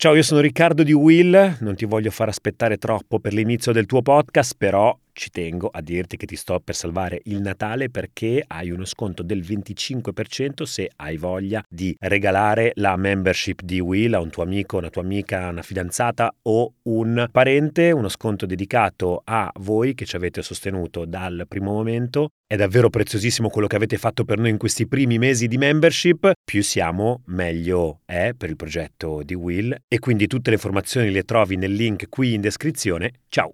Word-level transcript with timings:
Ciao, 0.00 0.14
io 0.14 0.22
sono 0.22 0.38
Riccardo 0.38 0.84
di 0.84 0.92
Will, 0.92 1.56
non 1.58 1.74
ti 1.74 1.84
voglio 1.84 2.12
far 2.12 2.28
aspettare 2.28 2.76
troppo 2.76 3.18
per 3.18 3.32
l'inizio 3.32 3.72
del 3.72 3.86
tuo 3.86 4.00
podcast, 4.00 4.54
però 4.56 4.96
ci 5.18 5.30
tengo 5.30 5.68
a 5.68 5.82
dirti 5.82 6.16
che 6.16 6.26
ti 6.26 6.36
sto 6.36 6.60
per 6.60 6.76
salvare 6.76 7.20
il 7.24 7.40
Natale 7.40 7.90
perché 7.90 8.42
hai 8.46 8.70
uno 8.70 8.84
sconto 8.84 9.24
del 9.24 9.40
25% 9.40 10.62
se 10.62 10.90
hai 10.94 11.16
voglia 11.16 11.62
di 11.68 11.94
regalare 11.98 12.70
la 12.76 12.96
membership 12.96 13.62
di 13.62 13.80
Will 13.80 14.14
a 14.14 14.20
un 14.20 14.30
tuo 14.30 14.44
amico, 14.44 14.78
una 14.78 14.90
tua 14.90 15.02
amica, 15.02 15.48
una 15.48 15.62
fidanzata 15.62 16.32
o 16.42 16.72
un 16.82 17.28
parente, 17.32 17.90
uno 17.90 18.08
sconto 18.08 18.46
dedicato 18.46 19.20
a 19.24 19.50
voi 19.56 19.94
che 19.94 20.06
ci 20.06 20.14
avete 20.14 20.40
sostenuto 20.40 21.04
dal 21.04 21.46
primo 21.48 21.72
momento. 21.72 22.28
È 22.46 22.54
davvero 22.54 22.88
preziosissimo 22.88 23.48
quello 23.48 23.66
che 23.66 23.76
avete 23.76 23.98
fatto 23.98 24.24
per 24.24 24.38
noi 24.38 24.50
in 24.50 24.56
questi 24.56 24.86
primi 24.86 25.18
mesi 25.18 25.48
di 25.48 25.58
membership. 25.58 26.30
Più 26.44 26.62
siamo, 26.62 27.22
meglio 27.26 28.00
è 28.06 28.34
per 28.36 28.50
il 28.50 28.56
progetto 28.56 29.22
di 29.24 29.34
Will 29.34 29.76
e 29.88 29.98
quindi 29.98 30.28
tutte 30.28 30.50
le 30.50 30.56
informazioni 30.56 31.10
le 31.10 31.24
trovi 31.24 31.56
nel 31.56 31.72
link 31.72 32.08
qui 32.08 32.34
in 32.34 32.40
descrizione. 32.40 33.14
Ciao! 33.28 33.52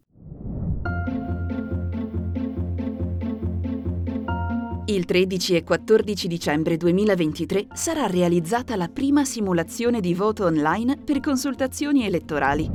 Il 4.87 5.06
13 5.06 5.56
e 5.56 5.65
14 5.65 6.29
dicembre 6.29 6.77
2023 6.77 7.69
sarà 7.73 8.06
realizzata 8.06 8.77
la 8.77 8.88
prima 8.88 9.24
simulazione 9.24 9.98
di 9.98 10.12
voto 10.12 10.45
online 10.45 10.98
per 11.02 11.20
consultazioni 11.20 12.05
elettorali. 12.05 12.70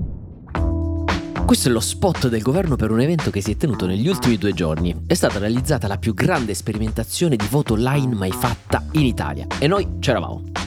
Questo 1.45 1.70
è 1.70 1.72
lo 1.72 1.80
spot 1.80 2.27
del 2.27 2.41
governo 2.41 2.76
per 2.76 2.90
un 2.90 3.02
evento 3.02 3.30
che 3.30 3.41
si 3.41 3.52
è 3.52 3.58
tenuto 3.58 3.85
negli 3.85 4.08
ultimi 4.08 4.38
due 4.38 4.54
giorni. 4.54 5.04
È 5.05 5.13
stata 5.13 5.38
realizzata 5.38 5.88
la 5.88 5.98
più 5.98 6.16
grande 6.16 6.55
sperimentazione 6.55 7.35
di 7.35 7.45
voto 7.48 7.73
online 7.73 8.16
mai 8.16 8.32
fatta 8.32 8.84
in 8.94 9.05
Italia 9.05 9.46
e 9.60 9.68
noi 9.68 9.99
c'eravamo. 9.99 10.59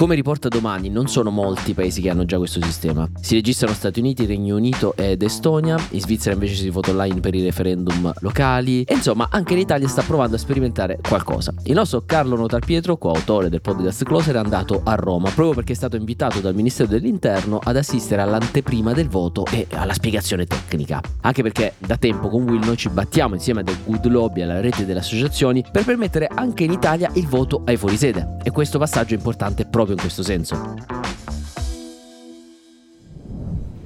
Come 0.00 0.14
riporta 0.14 0.48
domani, 0.48 0.88
non 0.88 1.08
sono 1.08 1.28
molti 1.28 1.72
i 1.72 1.74
paesi 1.74 2.00
che 2.00 2.08
hanno 2.08 2.24
già 2.24 2.38
questo 2.38 2.58
sistema. 2.62 3.06
Si 3.20 3.34
registrano 3.34 3.74
Stati 3.74 4.00
Uniti, 4.00 4.24
Regno 4.24 4.56
Unito 4.56 4.96
ed 4.96 5.22
Estonia, 5.22 5.76
in 5.90 6.00
Svizzera 6.00 6.32
invece 6.32 6.54
si 6.54 6.70
vota 6.70 6.90
online 6.90 7.20
per 7.20 7.34
i 7.34 7.42
referendum 7.42 8.10
locali 8.20 8.82
e 8.84 8.94
insomma 8.94 9.28
anche 9.30 9.54
l'Italia 9.54 9.86
sta 9.88 10.00
provando 10.00 10.36
a 10.36 10.38
sperimentare 10.38 10.98
qualcosa. 11.06 11.52
Il 11.64 11.74
nostro 11.74 12.04
Carlo 12.06 12.34
Notarpietro, 12.34 12.96
coautore 12.96 13.50
del 13.50 13.60
podcast 13.60 14.04
Closer, 14.04 14.36
è 14.36 14.38
andato 14.38 14.80
a 14.82 14.94
Roma 14.94 15.28
proprio 15.28 15.56
perché 15.56 15.74
è 15.74 15.76
stato 15.76 15.96
invitato 15.96 16.40
dal 16.40 16.54
Ministero 16.54 16.88
dell'Interno 16.88 17.60
ad 17.62 17.76
assistere 17.76 18.22
all'anteprima 18.22 18.94
del 18.94 19.10
voto 19.10 19.44
e 19.52 19.66
alla 19.72 19.92
spiegazione 19.92 20.46
tecnica. 20.46 21.02
Anche 21.20 21.42
perché 21.42 21.74
da 21.76 21.98
tempo 21.98 22.30
con 22.30 22.44
Will 22.44 22.64
noi 22.64 22.78
ci 22.78 22.88
battiamo 22.88 23.34
insieme 23.34 23.60
al 23.60 23.76
Good 23.84 24.06
Lobby 24.06 24.40
alla 24.40 24.62
rete 24.62 24.86
delle 24.86 25.00
associazioni 25.00 25.62
per 25.70 25.84
permettere 25.84 26.26
anche 26.26 26.64
in 26.64 26.72
Italia 26.72 27.10
il 27.16 27.26
voto 27.26 27.60
ai 27.66 27.76
fuorisede 27.76 28.38
e 28.42 28.50
questo 28.50 28.78
passaggio 28.78 29.12
è 29.12 29.18
importante 29.18 29.66
proprio 29.66 29.88
proprio 29.90 29.94
in 29.94 30.00
questo 30.00 30.22
senso. 30.22 31.08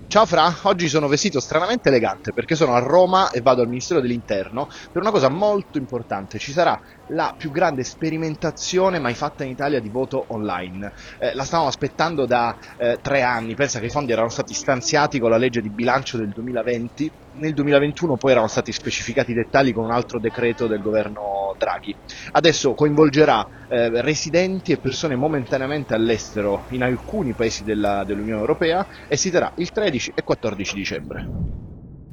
Ciao 0.07 0.27
Fra, 0.27 0.55
oggi 0.63 0.87
sono 0.87 1.09
vestito 1.09 1.41
stranamente 1.41 1.89
elegante 1.89 2.33
perché 2.33 2.55
sono 2.55 2.75
a 2.75 2.79
Roma 2.79 3.31
e 3.31 3.41
vado 3.41 3.63
al 3.63 3.69
Ministero 3.69 4.01
dell'Interno 4.01 4.69
per 4.93 5.03
una 5.03 5.11
cosa 5.11 5.29
molto 5.29 5.77
importante. 5.77 6.39
Ci 6.39 6.53
sarà 6.53 6.81
la 7.09 7.35
più 7.37 7.51
grande 7.51 7.83
sperimentazione 7.83 9.01
mai 9.01 9.15
fatta 9.15 9.43
in 9.43 9.51
Italia 9.51 9.81
di 9.81 9.89
voto 9.89 10.27
online. 10.29 10.93
Eh, 11.19 11.35
la 11.35 11.43
stavamo 11.43 11.69
aspettando 11.69 12.27
da 12.27 12.57
eh, 12.77 12.99
tre 13.03 13.23
anni, 13.23 13.57
pensa 13.57 13.81
che 13.81 13.87
i 13.87 13.91
fondi 13.91 14.13
erano 14.13 14.29
stati 14.29 14.55
stanziati 14.55 15.19
con 15.19 15.31
la 15.31 15.37
legge 15.37 15.61
di 15.61 15.69
bilancio 15.69 16.17
del 16.17 16.29
2020, 16.29 17.11
nel 17.33 17.53
2021 17.53 18.17
poi 18.17 18.31
erano 18.31 18.47
stati 18.47 18.71
specificati 18.71 19.33
i 19.33 19.35
dettagli 19.35 19.75
con 19.75 19.83
un 19.83 19.91
altro 19.91 20.21
decreto 20.21 20.69
del 20.69 20.81
governo 20.81 21.34
Draghi. 21.57 21.95
Adesso 22.33 22.75
coinvolgerà 22.75 23.47
eh, 23.69 24.01
residenti 24.03 24.73
e 24.73 24.77
persone 24.79 25.17
momentaneamente 25.17 25.95
all'estero 25.95 26.65
in 26.71 26.83
alcuni 26.83 27.33
paesi 27.33 27.65
della, 27.65 28.05
dell'Unione 28.05 28.41
Europea 28.41 28.87
e 29.09 29.17
si 29.17 29.31
terrà 29.31 29.53
il 29.57 29.71
13 29.71 30.13
e 30.15 30.23
14 30.23 30.75
dicembre. 30.75 31.29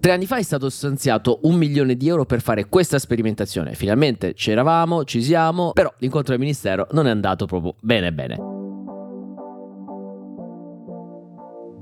Tre 0.01 0.13
anni 0.13 0.25
fa 0.25 0.37
è 0.37 0.41
stato 0.41 0.67
stanziato 0.69 1.41
un 1.43 1.55
milione 1.55 1.95
di 1.95 2.07
euro 2.07 2.25
per 2.25 2.41
fare 2.41 2.65
questa 2.67 2.97
sperimentazione. 2.97 3.75
Finalmente 3.75 4.33
c'eravamo, 4.33 5.03
ci 5.03 5.21
siamo, 5.21 5.73
però 5.73 5.93
l'incontro 5.99 6.31
del 6.31 6.41
ministero 6.41 6.87
non 6.93 7.05
è 7.05 7.11
andato 7.11 7.45
proprio 7.45 7.75
bene 7.79 8.11
bene. 8.11 8.50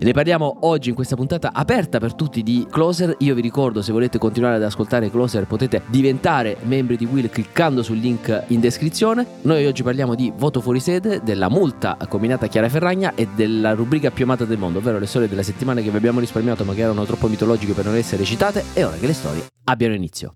Ne 0.01 0.13
parliamo 0.13 0.59
oggi 0.61 0.87
in 0.87 0.95
questa 0.95 1.17
puntata 1.17 1.51
aperta 1.51 1.99
per 1.99 2.13
tutti 2.13 2.41
di 2.41 2.65
Closer. 2.71 3.15
Io 3.19 3.35
vi 3.35 3.41
ricordo, 3.41 3.81
se 3.81 3.91
volete 3.91 4.17
continuare 4.17 4.55
ad 4.55 4.63
ascoltare 4.63 5.11
Closer, 5.11 5.45
potete 5.45 5.81
diventare 5.87 6.55
membri 6.63 6.95
di 6.95 7.03
Will 7.03 7.29
cliccando 7.29 7.83
sul 7.83 7.97
link 7.97 8.45
in 8.47 8.61
descrizione. 8.61 9.25
Noi 9.41 9.65
oggi 9.65 9.83
parliamo 9.83 10.15
di 10.15 10.31
voto 10.33 10.61
fuori 10.61 10.79
sede, 10.79 11.19
della 11.21 11.49
multa 11.49 11.97
combinata 12.07 12.45
a 12.45 12.47
Chiara 12.47 12.69
Ferragna 12.69 13.11
e 13.13 13.27
della 13.35 13.73
rubrica 13.73 14.09
più 14.09 14.23
amata 14.23 14.45
del 14.45 14.57
mondo, 14.57 14.79
ovvero 14.79 14.99
le 14.99 15.05
storie 15.05 15.27
della 15.27 15.43
settimana 15.43 15.81
che 15.81 15.89
vi 15.89 15.97
abbiamo 15.97 16.21
risparmiato 16.21 16.63
ma 16.63 16.73
che 16.73 16.81
erano 16.81 17.03
troppo 17.03 17.27
mitologiche 17.27 17.73
per 17.73 17.83
non 17.83 17.97
essere 17.97 18.23
citate. 18.23 18.63
E 18.75 18.85
ora 18.85 18.95
che 18.95 19.05
le 19.05 19.13
storie 19.13 19.43
abbiano 19.65 19.95
inizio. 19.95 20.33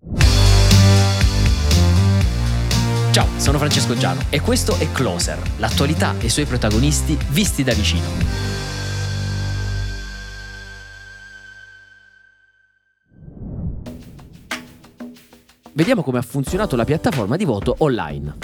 Ciao, 3.11 3.27
sono 3.37 3.57
Francesco 3.57 3.95
Giano 3.95 4.23
e 4.29 4.41
questo 4.41 4.75
è 4.77 4.91
Closer, 4.91 5.39
l'attualità 5.59 6.15
e 6.19 6.25
i 6.25 6.29
suoi 6.29 6.45
protagonisti 6.45 7.17
visti 7.29 7.63
da 7.63 7.71
vicino. 7.71 8.52
Vediamo 15.75 16.03
come 16.03 16.19
ha 16.19 16.21
funzionato 16.21 16.75
la 16.75 16.83
piattaforma 16.83 17.35
di 17.35 17.45
voto 17.45 17.73
online. 17.79 18.35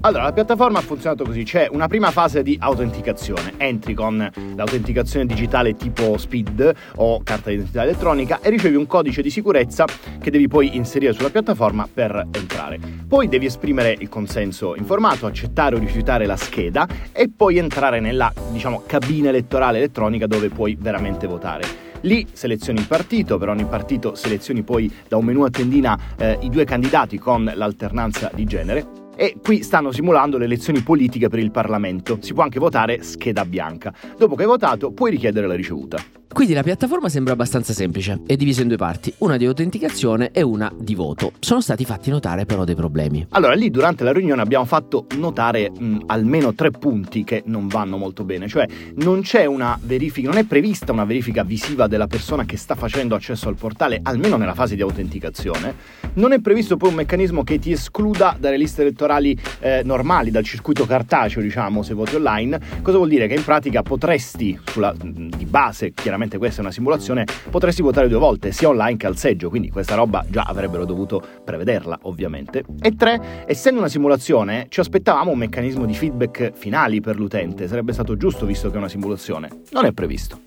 Allora, 0.00 0.24
la 0.24 0.32
piattaforma 0.34 0.78
ha 0.78 0.82
funzionato 0.82 1.24
così, 1.24 1.42
c'è 1.42 1.68
una 1.70 1.88
prima 1.88 2.10
fase 2.10 2.42
di 2.42 2.54
autenticazione, 2.60 3.54
entri 3.56 3.94
con 3.94 4.30
l'autenticazione 4.54 5.24
digitale 5.24 5.74
tipo 5.74 6.18
SPID 6.18 6.74
o 6.96 7.22
carta 7.24 7.48
d'identità 7.48 7.82
elettronica 7.82 8.40
e 8.42 8.50
ricevi 8.50 8.76
un 8.76 8.86
codice 8.86 9.22
di 9.22 9.30
sicurezza 9.30 9.86
che 10.20 10.30
devi 10.30 10.48
poi 10.48 10.76
inserire 10.76 11.14
sulla 11.14 11.30
piattaforma 11.30 11.88
per 11.92 12.28
entrare. 12.30 12.78
Poi 13.08 13.26
devi 13.26 13.46
esprimere 13.46 13.96
il 13.98 14.10
consenso 14.10 14.76
informato, 14.76 15.24
accettare 15.24 15.76
o 15.76 15.78
rifiutare 15.78 16.26
la 16.26 16.36
scheda 16.36 16.86
e 17.10 17.30
poi 17.34 17.56
entrare 17.56 18.00
nella, 18.00 18.30
diciamo, 18.52 18.82
cabina 18.84 19.30
elettorale 19.30 19.78
elettronica 19.78 20.26
dove 20.26 20.50
puoi 20.50 20.76
veramente 20.78 21.26
votare. 21.26 21.85
Lì 22.02 22.26
selezioni 22.32 22.78
il 22.78 22.86
partito, 22.86 23.38
per 23.38 23.48
ogni 23.48 23.64
partito 23.64 24.14
selezioni 24.14 24.62
poi 24.62 24.92
da 25.08 25.16
un 25.16 25.24
menu 25.24 25.42
a 25.42 25.50
tendina 25.50 25.98
eh, 26.16 26.38
i 26.42 26.48
due 26.48 26.64
candidati 26.64 27.18
con 27.18 27.50
l'alternanza 27.54 28.30
di 28.34 28.44
genere 28.44 29.04
e 29.16 29.36
qui 29.42 29.62
stanno 29.62 29.90
simulando 29.90 30.36
le 30.36 30.44
elezioni 30.44 30.82
politiche 30.82 31.28
per 31.28 31.38
il 31.38 31.50
Parlamento. 31.50 32.18
Si 32.20 32.34
può 32.34 32.42
anche 32.42 32.60
votare 32.60 33.02
scheda 33.02 33.44
bianca. 33.44 33.92
Dopo 34.16 34.34
che 34.34 34.42
hai 34.42 34.48
votato 34.48 34.92
puoi 34.92 35.10
richiedere 35.10 35.46
la 35.46 35.54
ricevuta. 35.54 35.98
Quindi 36.36 36.52
la 36.52 36.62
piattaforma 36.62 37.08
sembra 37.08 37.32
abbastanza 37.32 37.72
semplice, 37.72 38.20
è 38.26 38.36
divisa 38.36 38.60
in 38.60 38.68
due 38.68 38.76
parti, 38.76 39.10
una 39.20 39.38
di 39.38 39.46
autenticazione 39.46 40.32
e 40.32 40.42
una 40.42 40.70
di 40.78 40.94
voto. 40.94 41.32
Sono 41.38 41.62
stati 41.62 41.86
fatti 41.86 42.10
notare 42.10 42.44
però 42.44 42.64
dei 42.64 42.74
problemi. 42.74 43.26
Allora 43.30 43.54
lì 43.54 43.70
durante 43.70 44.04
la 44.04 44.12
riunione 44.12 44.42
abbiamo 44.42 44.66
fatto 44.66 45.06
notare 45.16 45.70
mh, 45.70 46.00
almeno 46.04 46.52
tre 46.52 46.72
punti 46.72 47.24
che 47.24 47.42
non 47.46 47.68
vanno 47.68 47.96
molto 47.96 48.22
bene, 48.24 48.48
cioè 48.48 48.66
non 48.96 49.22
c'è 49.22 49.46
una 49.46 49.78
verifica, 49.80 50.28
non 50.28 50.36
è 50.36 50.44
prevista 50.44 50.92
una 50.92 51.06
verifica 51.06 51.42
visiva 51.42 51.86
della 51.86 52.06
persona 52.06 52.44
che 52.44 52.58
sta 52.58 52.74
facendo 52.74 53.14
accesso 53.14 53.48
al 53.48 53.56
portale, 53.56 54.00
almeno 54.02 54.36
nella 54.36 54.52
fase 54.52 54.74
di 54.74 54.82
autenticazione, 54.82 55.74
non 56.16 56.32
è 56.32 56.40
previsto 56.40 56.76
poi 56.76 56.90
un 56.90 56.96
meccanismo 56.96 57.44
che 57.44 57.58
ti 57.58 57.72
escluda 57.72 58.36
dalle 58.38 58.58
liste 58.58 58.82
elettorali 58.82 59.34
eh, 59.60 59.80
normali, 59.86 60.30
dal 60.30 60.44
circuito 60.44 60.84
cartaceo 60.84 61.40
diciamo 61.40 61.82
se 61.82 61.94
voti 61.94 62.16
online, 62.16 62.60
cosa 62.82 62.98
vuol 62.98 63.08
dire 63.08 63.26
che 63.26 63.32
in 63.32 63.42
pratica 63.42 63.80
potresti, 63.82 64.60
sulla, 64.66 64.94
di 64.98 65.46
base 65.46 65.92
chiaramente 65.94 66.24
chiaramente 66.26 66.38
questa 66.38 66.60
è 66.60 66.64
una 66.64 66.72
simulazione, 66.72 67.24
potresti 67.50 67.82
votare 67.82 68.08
due 68.08 68.18
volte, 68.18 68.52
sia 68.52 68.68
online 68.68 68.96
che 68.96 69.06
al 69.06 69.16
seggio, 69.16 69.48
quindi 69.48 69.70
questa 69.70 69.94
roba 69.94 70.24
già 70.28 70.42
avrebbero 70.42 70.84
dovuto 70.84 71.22
prevederla, 71.44 72.00
ovviamente. 72.02 72.64
E 72.80 72.94
tre, 72.94 73.44
essendo 73.46 73.80
una 73.80 73.88
simulazione, 73.88 74.66
ci 74.68 74.80
aspettavamo 74.80 75.30
un 75.30 75.38
meccanismo 75.38 75.86
di 75.86 75.94
feedback 75.94 76.52
finali 76.52 77.00
per 77.00 77.16
l'utente, 77.16 77.68
sarebbe 77.68 77.92
stato 77.92 78.16
giusto 78.16 78.46
visto 78.46 78.68
che 78.68 78.74
è 78.74 78.78
una 78.78 78.88
simulazione. 78.88 79.48
Non 79.70 79.84
è 79.84 79.92
previsto. 79.92 80.40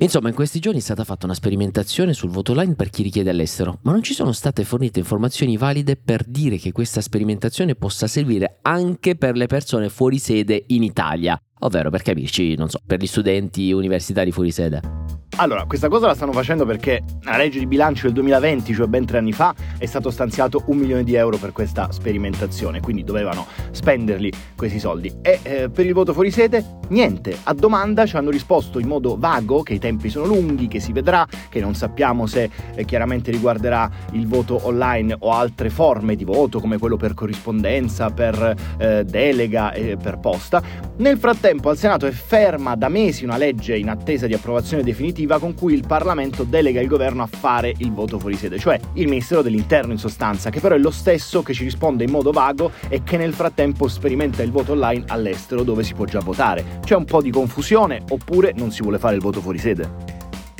Insomma, 0.00 0.28
in 0.28 0.34
questi 0.34 0.60
giorni 0.60 0.78
è 0.78 0.82
stata 0.82 1.02
fatta 1.02 1.26
una 1.26 1.34
sperimentazione 1.34 2.12
sul 2.12 2.30
voto 2.30 2.52
online 2.52 2.76
per 2.76 2.88
chi 2.88 3.02
richiede 3.02 3.30
all'estero, 3.30 3.80
ma 3.82 3.90
non 3.90 4.02
ci 4.02 4.14
sono 4.14 4.30
state 4.30 4.62
fornite 4.62 5.00
informazioni 5.00 5.56
valide 5.56 5.96
per 5.96 6.22
dire 6.24 6.56
che 6.56 6.70
questa 6.70 7.00
sperimentazione 7.00 7.74
possa 7.74 8.06
servire 8.06 8.58
anche 8.62 9.16
per 9.16 9.36
le 9.36 9.46
persone 9.46 9.88
fuori 9.88 10.18
sede 10.18 10.62
in 10.68 10.84
Italia 10.84 11.40
ovvero 11.60 11.90
per 11.90 12.02
capirci, 12.02 12.54
non 12.56 12.68
so, 12.68 12.80
per 12.84 13.00
gli 13.00 13.06
studenti 13.06 13.72
universitari 13.72 14.32
fuori 14.32 14.50
sede. 14.50 15.08
Allora, 15.40 15.66
questa 15.66 15.88
cosa 15.88 16.08
la 16.08 16.14
stanno 16.14 16.32
facendo 16.32 16.66
perché 16.66 17.00
nella 17.22 17.36
legge 17.36 17.60
di 17.60 17.66
bilancio 17.68 18.06
del 18.06 18.14
2020, 18.14 18.74
cioè 18.74 18.88
ben 18.88 19.04
tre 19.04 19.18
anni 19.18 19.32
fa, 19.32 19.54
è 19.78 19.86
stato 19.86 20.10
stanziato 20.10 20.64
un 20.66 20.76
milione 20.76 21.04
di 21.04 21.14
euro 21.14 21.36
per 21.36 21.52
questa 21.52 21.92
sperimentazione, 21.92 22.80
quindi 22.80 23.04
dovevano 23.04 23.46
spenderli 23.70 24.32
questi 24.56 24.80
soldi. 24.80 25.14
E 25.22 25.38
eh, 25.44 25.70
per 25.70 25.86
il 25.86 25.92
voto 25.92 26.12
fuori 26.12 26.32
sede, 26.32 26.80
niente. 26.88 27.36
A 27.44 27.54
domanda 27.54 28.04
ci 28.04 28.16
hanno 28.16 28.30
risposto 28.30 28.80
in 28.80 28.88
modo 28.88 29.16
vago 29.16 29.62
che 29.62 29.74
i 29.74 29.78
tempi 29.78 30.08
sono 30.08 30.26
lunghi, 30.26 30.66
che 30.66 30.80
si 30.80 30.90
vedrà, 30.90 31.24
che 31.48 31.60
non 31.60 31.76
sappiamo 31.76 32.26
se 32.26 32.50
eh, 32.74 32.84
chiaramente 32.84 33.30
riguarderà 33.30 33.88
il 34.12 34.26
voto 34.26 34.58
online 34.66 35.14
o 35.20 35.30
altre 35.30 35.70
forme 35.70 36.16
di 36.16 36.24
voto, 36.24 36.58
come 36.58 36.78
quello 36.78 36.96
per 36.96 37.14
corrispondenza, 37.14 38.10
per 38.10 38.56
eh, 38.76 39.04
delega 39.04 39.72
e 39.72 39.96
per 39.96 40.18
posta. 40.18 40.60
Nel 40.96 41.16
frattempo 41.16 41.47
al 41.48 41.78
Senato 41.78 42.06
è 42.06 42.10
ferma 42.10 42.74
da 42.74 42.88
mesi 42.88 43.24
una 43.24 43.38
legge 43.38 43.76
in 43.76 43.88
attesa 43.88 44.26
di 44.26 44.34
approvazione 44.34 44.82
definitiva 44.82 45.38
con 45.38 45.54
cui 45.54 45.72
il 45.72 45.86
Parlamento 45.86 46.44
delega 46.44 46.80
il 46.80 46.88
governo 46.88 47.22
a 47.22 47.26
fare 47.26 47.72
il 47.78 47.90
voto 47.90 48.18
fuori 48.18 48.36
sede, 48.36 48.58
cioè 48.58 48.78
il 48.94 49.08
Ministero 49.08 49.40
dell'Interno 49.40 49.92
in 49.92 49.98
sostanza, 49.98 50.50
che 50.50 50.60
però 50.60 50.74
è 50.74 50.78
lo 50.78 50.90
stesso 50.90 51.42
che 51.42 51.54
ci 51.54 51.64
risponde 51.64 52.04
in 52.04 52.10
modo 52.10 52.32
vago 52.32 52.70
e 52.88 53.02
che 53.02 53.16
nel 53.16 53.32
frattempo 53.32 53.88
sperimenta 53.88 54.42
il 54.42 54.50
voto 54.50 54.72
online 54.72 55.04
all'estero 55.08 55.62
dove 55.62 55.82
si 55.84 55.94
può 55.94 56.04
già 56.04 56.20
votare. 56.20 56.80
C'è 56.84 56.94
un 56.94 57.04
po' 57.04 57.22
di 57.22 57.30
confusione 57.30 58.02
oppure 58.10 58.52
non 58.54 58.70
si 58.70 58.82
vuole 58.82 58.98
fare 58.98 59.14
il 59.14 59.22
voto 59.22 59.40
fuori 59.40 59.58
sede? 59.58 60.16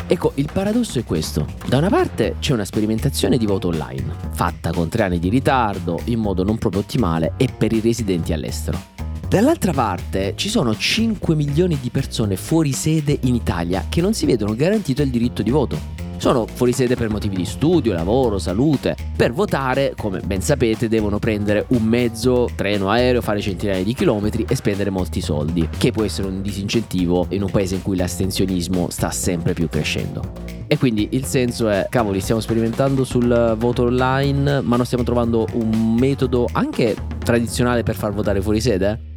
Ecco, 0.06 0.32
il 0.36 0.48
paradosso 0.50 0.98
è 0.98 1.04
questo. 1.04 1.46
Da 1.66 1.76
una 1.76 1.90
parte 1.90 2.36
c'è 2.38 2.54
una 2.54 2.64
sperimentazione 2.64 3.36
di 3.36 3.44
voto 3.44 3.68
online, 3.68 4.14
fatta 4.30 4.72
con 4.72 4.88
tre 4.88 5.02
anni 5.02 5.18
di 5.18 5.28
ritardo, 5.28 6.00
in 6.04 6.18
modo 6.18 6.44
non 6.44 6.56
proprio 6.56 6.80
ottimale 6.80 7.34
e 7.36 7.48
per 7.54 7.72
i 7.74 7.80
residenti 7.80 8.32
all'estero. 8.32 8.97
Dall'altra 9.28 9.72
parte 9.72 10.32
ci 10.36 10.48
sono 10.48 10.74
5 10.74 11.34
milioni 11.34 11.78
di 11.82 11.90
persone 11.90 12.34
fuori 12.36 12.72
sede 12.72 13.18
in 13.24 13.34
Italia 13.34 13.84
che 13.86 14.00
non 14.00 14.14
si 14.14 14.24
vedono 14.24 14.54
garantito 14.54 15.02
il 15.02 15.10
diritto 15.10 15.42
di 15.42 15.50
voto. 15.50 15.78
Sono 16.16 16.46
fuori 16.46 16.72
sede 16.72 16.96
per 16.96 17.10
motivi 17.10 17.36
di 17.36 17.44
studio, 17.44 17.92
lavoro, 17.92 18.38
salute. 18.38 18.96
Per 19.14 19.34
votare, 19.34 19.92
come 19.94 20.20
ben 20.20 20.40
sapete, 20.40 20.88
devono 20.88 21.18
prendere 21.18 21.66
un 21.68 21.82
mezzo, 21.82 22.48
treno, 22.54 22.88
aereo, 22.88 23.20
fare 23.20 23.42
centinaia 23.42 23.84
di 23.84 23.92
chilometri 23.92 24.46
e 24.48 24.56
spendere 24.56 24.88
molti 24.88 25.20
soldi, 25.20 25.68
che 25.76 25.92
può 25.92 26.04
essere 26.04 26.28
un 26.28 26.40
disincentivo 26.40 27.26
in 27.28 27.42
un 27.42 27.50
paese 27.50 27.74
in 27.74 27.82
cui 27.82 27.96
l'astensionismo 27.96 28.88
sta 28.88 29.10
sempre 29.10 29.52
più 29.52 29.68
crescendo. 29.68 30.22
E 30.66 30.78
quindi 30.78 31.08
il 31.12 31.26
senso 31.26 31.68
è, 31.68 31.86
cavoli, 31.90 32.20
stiamo 32.20 32.40
sperimentando 32.40 33.04
sul 33.04 33.56
voto 33.58 33.82
online, 33.82 34.62
ma 34.62 34.76
non 34.76 34.86
stiamo 34.86 35.04
trovando 35.04 35.46
un 35.52 35.96
metodo 35.98 36.48
anche 36.50 36.96
tradizionale 37.18 37.82
per 37.82 37.94
far 37.94 38.14
votare 38.14 38.40
fuori 38.40 38.60
sede? 38.62 39.07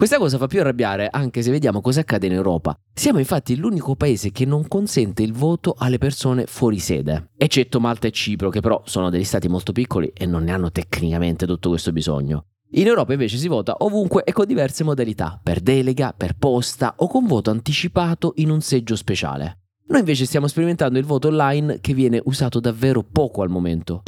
Questa 0.00 0.16
cosa 0.16 0.38
fa 0.38 0.46
più 0.46 0.60
arrabbiare 0.60 1.08
anche 1.10 1.42
se 1.42 1.50
vediamo 1.50 1.82
cosa 1.82 2.00
accade 2.00 2.26
in 2.26 2.32
Europa. 2.32 2.74
Siamo 2.90 3.18
infatti 3.18 3.54
l'unico 3.54 3.96
paese 3.96 4.30
che 4.30 4.46
non 4.46 4.66
consente 4.66 5.22
il 5.22 5.34
voto 5.34 5.74
alle 5.76 5.98
persone 5.98 6.46
fuori 6.46 6.78
sede, 6.78 7.32
eccetto 7.36 7.80
Malta 7.80 8.06
e 8.06 8.10
Cipro, 8.10 8.48
che 8.48 8.60
però 8.60 8.80
sono 8.86 9.10
degli 9.10 9.24
stati 9.24 9.46
molto 9.46 9.72
piccoli 9.72 10.10
e 10.14 10.24
non 10.24 10.44
ne 10.44 10.52
hanno 10.52 10.70
tecnicamente 10.72 11.46
tutto 11.46 11.68
questo 11.68 11.92
bisogno. 11.92 12.46
In 12.70 12.86
Europa 12.86 13.12
invece 13.12 13.36
si 13.36 13.46
vota 13.46 13.74
ovunque 13.80 14.24
e 14.24 14.32
con 14.32 14.46
diverse 14.46 14.84
modalità, 14.84 15.38
per 15.42 15.60
delega, 15.60 16.14
per 16.16 16.34
posta 16.38 16.94
o 16.96 17.06
con 17.06 17.26
voto 17.26 17.50
anticipato 17.50 18.32
in 18.36 18.48
un 18.48 18.62
seggio 18.62 18.96
speciale. 18.96 19.58
Noi 19.88 19.98
invece 19.98 20.24
stiamo 20.24 20.46
sperimentando 20.46 20.98
il 20.98 21.04
voto 21.04 21.28
online 21.28 21.78
che 21.82 21.92
viene 21.92 22.22
usato 22.24 22.58
davvero 22.58 23.02
poco 23.02 23.42
al 23.42 23.50
momento. 23.50 24.02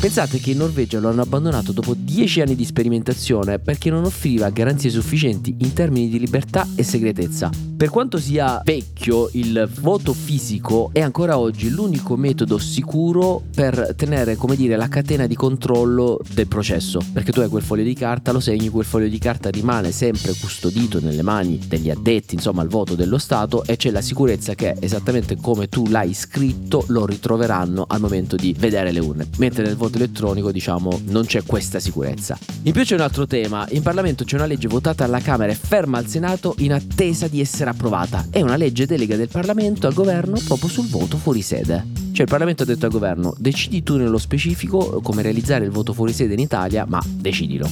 Pensate 0.00 0.38
che 0.38 0.52
in 0.52 0.58
Norvegia 0.58 1.00
lo 1.00 1.08
hanno 1.08 1.22
abbandonato 1.22 1.72
dopo 1.72 1.92
10 1.92 2.42
anni 2.42 2.54
di 2.54 2.64
sperimentazione 2.64 3.58
perché 3.58 3.90
non 3.90 4.04
offriva 4.04 4.48
garanzie 4.48 4.90
sufficienti 4.90 5.56
in 5.58 5.72
termini 5.72 6.08
di 6.08 6.20
libertà 6.20 6.66
e 6.76 6.84
segretezza. 6.84 7.67
Per 7.78 7.90
quanto 7.90 8.18
sia 8.18 8.60
vecchio, 8.64 9.30
il 9.34 9.70
voto 9.80 10.12
fisico 10.12 10.90
è 10.92 11.00
ancora 11.00 11.38
oggi 11.38 11.70
l'unico 11.70 12.16
metodo 12.16 12.58
sicuro 12.58 13.40
per 13.54 13.94
tenere, 13.96 14.34
come 14.34 14.56
dire, 14.56 14.74
la 14.74 14.88
catena 14.88 15.28
di 15.28 15.36
controllo 15.36 16.18
del 16.32 16.48
processo. 16.48 16.98
Perché 17.12 17.30
tu 17.30 17.38
hai 17.38 17.48
quel 17.48 17.62
foglio 17.62 17.84
di 17.84 17.94
carta, 17.94 18.32
lo 18.32 18.40
segni, 18.40 18.68
quel 18.68 18.84
foglio 18.84 19.06
di 19.06 19.18
carta 19.18 19.48
rimane 19.48 19.92
sempre 19.92 20.34
custodito 20.34 20.98
nelle 20.98 21.22
mani 21.22 21.60
degli 21.68 21.88
addetti, 21.88 22.34
insomma, 22.34 22.62
al 22.62 22.68
voto 22.68 22.96
dello 22.96 23.16
Stato 23.16 23.62
e 23.62 23.76
c'è 23.76 23.92
la 23.92 24.00
sicurezza 24.00 24.56
che 24.56 24.74
esattamente 24.80 25.36
come 25.36 25.68
tu 25.68 25.86
l'hai 25.86 26.14
scritto 26.14 26.84
lo 26.88 27.06
ritroveranno 27.06 27.84
al 27.86 28.00
momento 28.00 28.34
di 28.34 28.56
vedere 28.58 28.90
le 28.90 28.98
urne. 28.98 29.28
Mentre 29.36 29.62
nel 29.62 29.76
voto 29.76 29.98
elettronico, 29.98 30.50
diciamo, 30.50 31.02
non 31.10 31.26
c'è 31.26 31.44
questa 31.44 31.78
sicurezza. 31.78 32.36
In 32.62 32.72
più 32.72 32.82
c'è 32.82 32.96
un 32.96 33.02
altro 33.02 33.24
tema, 33.28 33.68
in 33.70 33.82
Parlamento 33.82 34.24
c'è 34.24 34.34
una 34.34 34.46
legge 34.46 34.66
votata 34.66 35.04
alla 35.04 35.20
Camera 35.20 35.52
e 35.52 35.54
ferma 35.54 35.98
al 35.98 36.08
Senato 36.08 36.56
in 36.58 36.72
attesa 36.72 37.28
di 37.28 37.40
essere 37.40 37.66
approvata. 37.70 38.26
È 38.30 38.40
una 38.40 38.56
legge 38.56 38.86
delega 38.86 39.16
del 39.16 39.28
Parlamento 39.28 39.86
al 39.86 39.94
governo 39.94 40.38
proprio 40.44 40.68
sul 40.68 40.88
voto 40.88 41.16
fuori 41.16 41.42
sede. 41.42 41.86
Cioè 42.12 42.22
il 42.22 42.30
Parlamento 42.30 42.62
ha 42.62 42.66
detto 42.66 42.86
al 42.86 42.92
governo, 42.92 43.34
decidi 43.38 43.82
tu 43.82 43.96
nello 43.96 44.18
specifico 44.18 45.00
come 45.02 45.22
realizzare 45.22 45.64
il 45.64 45.70
voto 45.70 45.92
fuori 45.92 46.12
sede 46.12 46.34
in 46.34 46.40
Italia, 46.40 46.84
ma 46.88 47.00
decidilo. 47.06 47.68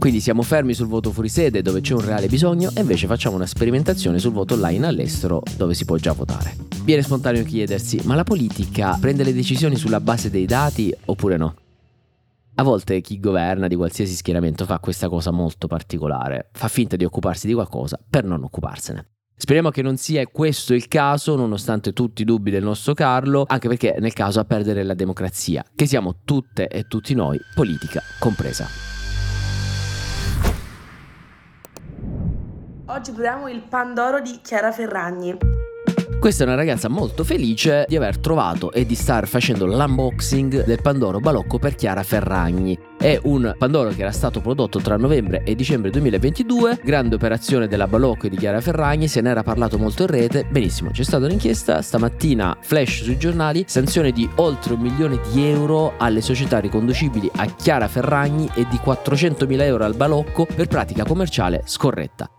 Quindi 0.00 0.20
siamo 0.20 0.40
fermi 0.40 0.72
sul 0.72 0.86
voto 0.86 1.12
fuori 1.12 1.28
sede 1.28 1.60
dove 1.60 1.82
c'è 1.82 1.92
un 1.92 2.00
reale 2.00 2.26
bisogno 2.26 2.70
e 2.74 2.80
invece 2.80 3.06
facciamo 3.06 3.36
una 3.36 3.44
sperimentazione 3.44 4.18
sul 4.18 4.32
voto 4.32 4.54
online 4.54 4.86
all'estero 4.86 5.42
dove 5.58 5.74
si 5.74 5.84
può 5.84 5.96
già 5.96 6.12
votare. 6.12 6.56
Viene 6.84 7.02
spontaneo 7.02 7.44
chiedersi, 7.44 8.00
ma 8.04 8.14
la 8.14 8.24
politica 8.24 8.96
prende 8.98 9.24
le 9.24 9.34
decisioni 9.34 9.76
sulla 9.76 10.00
base 10.00 10.30
dei 10.30 10.46
dati 10.46 10.90
oppure 11.04 11.36
no? 11.36 11.54
A 12.54 12.62
volte 12.62 13.02
chi 13.02 13.20
governa 13.20 13.68
di 13.68 13.76
qualsiasi 13.76 14.14
schieramento 14.14 14.64
fa 14.64 14.78
questa 14.78 15.10
cosa 15.10 15.30
molto 15.30 15.66
particolare, 15.66 16.48
fa 16.52 16.68
finta 16.68 16.96
di 16.96 17.04
occuparsi 17.04 17.46
di 17.46 17.52
qualcosa 17.52 18.00
per 18.08 18.24
non 18.24 18.42
occuparsene. 18.42 19.09
Speriamo 19.40 19.70
che 19.70 19.80
non 19.80 19.96
sia 19.96 20.26
questo 20.26 20.74
il 20.74 20.86
caso, 20.86 21.34
nonostante 21.34 21.94
tutti 21.94 22.20
i 22.20 22.24
dubbi 22.26 22.50
del 22.50 22.62
nostro 22.62 22.92
Carlo, 22.92 23.46
anche 23.48 23.68
perché 23.68 23.96
nel 23.98 24.12
caso 24.12 24.38
a 24.38 24.44
perdere 24.44 24.82
la 24.82 24.92
democrazia, 24.92 25.64
che 25.74 25.86
siamo 25.86 26.16
tutte 26.26 26.68
e 26.68 26.84
tutti 26.86 27.14
noi, 27.14 27.40
politica 27.54 28.02
compresa. 28.18 28.66
Oggi 32.84 33.12
proviamo 33.12 33.48
il 33.48 33.62
Pandoro 33.62 34.20
di 34.20 34.40
Chiara 34.42 34.72
Ferragni. 34.72 35.59
Questa 36.20 36.44
è 36.44 36.46
una 36.46 36.54
ragazza 36.54 36.90
molto 36.90 37.24
felice 37.24 37.86
di 37.88 37.96
aver 37.96 38.18
trovato 38.18 38.72
e 38.72 38.84
di 38.84 38.94
star 38.94 39.26
facendo 39.26 39.64
l'unboxing 39.64 40.66
del 40.66 40.82
Pandoro 40.82 41.18
Balocco 41.18 41.58
per 41.58 41.74
Chiara 41.74 42.02
Ferragni. 42.02 42.78
È 42.98 43.18
un 43.22 43.54
Pandoro 43.56 43.88
che 43.88 44.02
era 44.02 44.12
stato 44.12 44.42
prodotto 44.42 44.80
tra 44.80 44.98
novembre 44.98 45.42
e 45.44 45.54
dicembre 45.54 45.88
2022, 45.88 46.80
grande 46.84 47.14
operazione 47.14 47.68
della 47.68 47.86
Balocco 47.86 48.26
e 48.26 48.28
di 48.28 48.36
Chiara 48.36 48.60
Ferragni, 48.60 49.08
se 49.08 49.22
ne 49.22 49.30
era 49.30 49.42
parlato 49.42 49.78
molto 49.78 50.02
in 50.02 50.08
rete. 50.08 50.44
Benissimo, 50.44 50.90
c'è 50.90 51.04
stata 51.04 51.24
un'inchiesta, 51.24 51.80
stamattina 51.80 52.54
flash 52.60 53.04
sui 53.04 53.16
giornali, 53.16 53.64
sanzione 53.66 54.12
di 54.12 54.28
oltre 54.36 54.74
un 54.74 54.80
milione 54.80 55.20
di 55.32 55.48
euro 55.48 55.94
alle 55.96 56.20
società 56.20 56.58
riconducibili 56.58 57.30
a 57.36 57.46
Chiara 57.46 57.88
Ferragni 57.88 58.46
e 58.54 58.66
di 58.68 58.78
400.000 58.84 59.62
euro 59.62 59.84
al 59.84 59.96
Balocco 59.96 60.44
per 60.44 60.66
pratica 60.66 61.02
commerciale 61.02 61.62
scorretta 61.64 62.30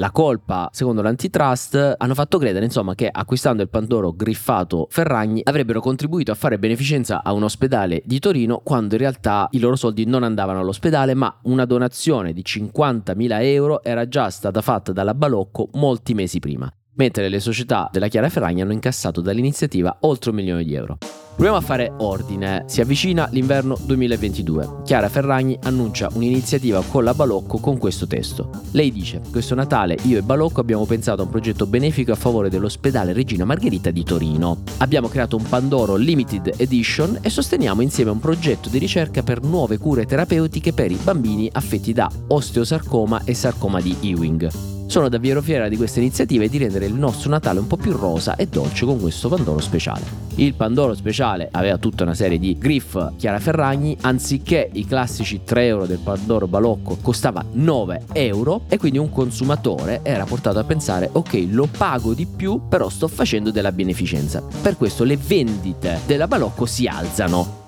la 0.00 0.10
colpa, 0.10 0.70
secondo 0.72 1.02
l'antitrust, 1.02 1.94
hanno 1.98 2.14
fatto 2.14 2.38
credere 2.38 2.64
insomma 2.64 2.94
che 2.94 3.08
acquistando 3.12 3.62
il 3.62 3.68
Pandoro 3.68 4.12
griffato 4.12 4.86
Ferragni 4.90 5.42
avrebbero 5.44 5.80
contribuito 5.80 6.32
a 6.32 6.34
fare 6.34 6.58
beneficenza 6.58 7.22
a 7.22 7.32
un 7.34 7.42
ospedale 7.42 8.00
di 8.06 8.18
Torino 8.18 8.62
quando 8.64 8.94
in 8.94 9.00
realtà 9.00 9.46
i 9.50 9.58
loro 9.58 9.76
soldi 9.76 10.06
non 10.06 10.22
andavano 10.22 10.60
all'ospedale 10.60 11.12
ma 11.12 11.38
una 11.42 11.66
donazione 11.66 12.32
di 12.32 12.42
50.000 12.42 13.42
euro 13.42 13.82
era 13.82 14.08
già 14.08 14.30
stata 14.30 14.62
fatta 14.62 14.92
dalla 14.92 15.14
Balocco 15.14 15.68
molti 15.74 16.14
mesi 16.14 16.38
prima 16.38 16.72
mentre 17.00 17.30
le 17.30 17.40
società 17.40 17.88
della 17.90 18.08
Chiara 18.08 18.28
Ferragni 18.28 18.60
hanno 18.60 18.74
incassato 18.74 19.22
dall'iniziativa 19.22 19.96
oltre 20.00 20.28
un 20.28 20.36
milione 20.36 20.64
di 20.64 20.74
euro. 20.74 20.98
Proviamo 21.30 21.56
a 21.56 21.62
fare 21.62 21.90
ordine. 21.96 22.64
Si 22.66 22.82
avvicina 22.82 23.26
l'inverno 23.32 23.78
2022. 23.80 24.82
Chiara 24.84 25.08
Ferragni 25.08 25.58
annuncia 25.62 26.10
un'iniziativa 26.12 26.82
con 26.82 27.02
la 27.02 27.14
Balocco 27.14 27.56
con 27.56 27.78
questo 27.78 28.06
testo. 28.06 28.50
Lei 28.72 28.92
dice: 28.92 29.22
Questo 29.30 29.54
Natale 29.54 29.96
io 30.02 30.18
e 30.18 30.22
Balocco 30.22 30.60
abbiamo 30.60 30.84
pensato 30.84 31.22
a 31.22 31.24
un 31.24 31.30
progetto 31.30 31.64
benefico 31.64 32.12
a 32.12 32.16
favore 32.16 32.50
dell'ospedale 32.50 33.14
Regina 33.14 33.46
Margherita 33.46 33.90
di 33.90 34.04
Torino. 34.04 34.62
Abbiamo 34.78 35.08
creato 35.08 35.36
un 35.36 35.44
Pandoro 35.48 35.96
Limited 35.96 36.52
Edition 36.58 37.20
e 37.22 37.30
sosteniamo 37.30 37.80
insieme 37.80 38.10
un 38.10 38.20
progetto 38.20 38.68
di 38.68 38.76
ricerca 38.76 39.22
per 39.22 39.42
nuove 39.42 39.78
cure 39.78 40.04
terapeutiche 40.04 40.74
per 40.74 40.90
i 40.90 40.98
bambini 41.02 41.48
affetti 41.50 41.94
da 41.94 42.10
osteosarcoma 42.26 43.22
e 43.24 43.32
sarcoma 43.32 43.80
di 43.80 43.96
Ewing. 44.02 44.79
Sono 44.90 45.08
davvero 45.08 45.40
fiera 45.40 45.68
di 45.68 45.76
questa 45.76 46.00
iniziativa 46.00 46.42
e 46.42 46.48
di 46.48 46.58
rendere 46.58 46.84
il 46.84 46.94
nostro 46.94 47.30
Natale 47.30 47.60
un 47.60 47.68
po' 47.68 47.76
più 47.76 47.92
rosa 47.92 48.34
e 48.34 48.48
dolce 48.48 48.84
con 48.84 48.98
questo 48.98 49.28
Pandoro 49.28 49.60
speciale. 49.60 50.02
Il 50.34 50.54
Pandoro 50.54 50.96
speciale 50.96 51.48
aveva 51.52 51.78
tutta 51.78 52.02
una 52.02 52.12
serie 52.12 52.40
di 52.40 52.58
griff 52.58 53.12
Chiara 53.16 53.38
Ferragni, 53.38 53.96
anziché 54.00 54.68
i 54.72 54.84
classici 54.84 55.42
3 55.44 55.64
euro 55.64 55.86
del 55.86 56.00
Pandoro 56.02 56.48
Balocco 56.48 56.98
costava 57.00 57.44
9 57.52 58.06
euro 58.14 58.62
e 58.68 58.78
quindi 58.78 58.98
un 58.98 59.10
consumatore 59.10 60.00
era 60.02 60.24
portato 60.24 60.58
a 60.58 60.64
pensare 60.64 61.08
ok 61.12 61.46
lo 61.50 61.68
pago 61.70 62.12
di 62.12 62.26
più 62.26 62.62
però 62.68 62.88
sto 62.88 63.06
facendo 63.06 63.52
della 63.52 63.70
beneficenza. 63.70 64.42
Per 64.60 64.76
questo 64.76 65.04
le 65.04 65.16
vendite 65.16 66.00
della 66.04 66.26
Balocco 66.26 66.66
si 66.66 66.88
alzano 66.88 67.59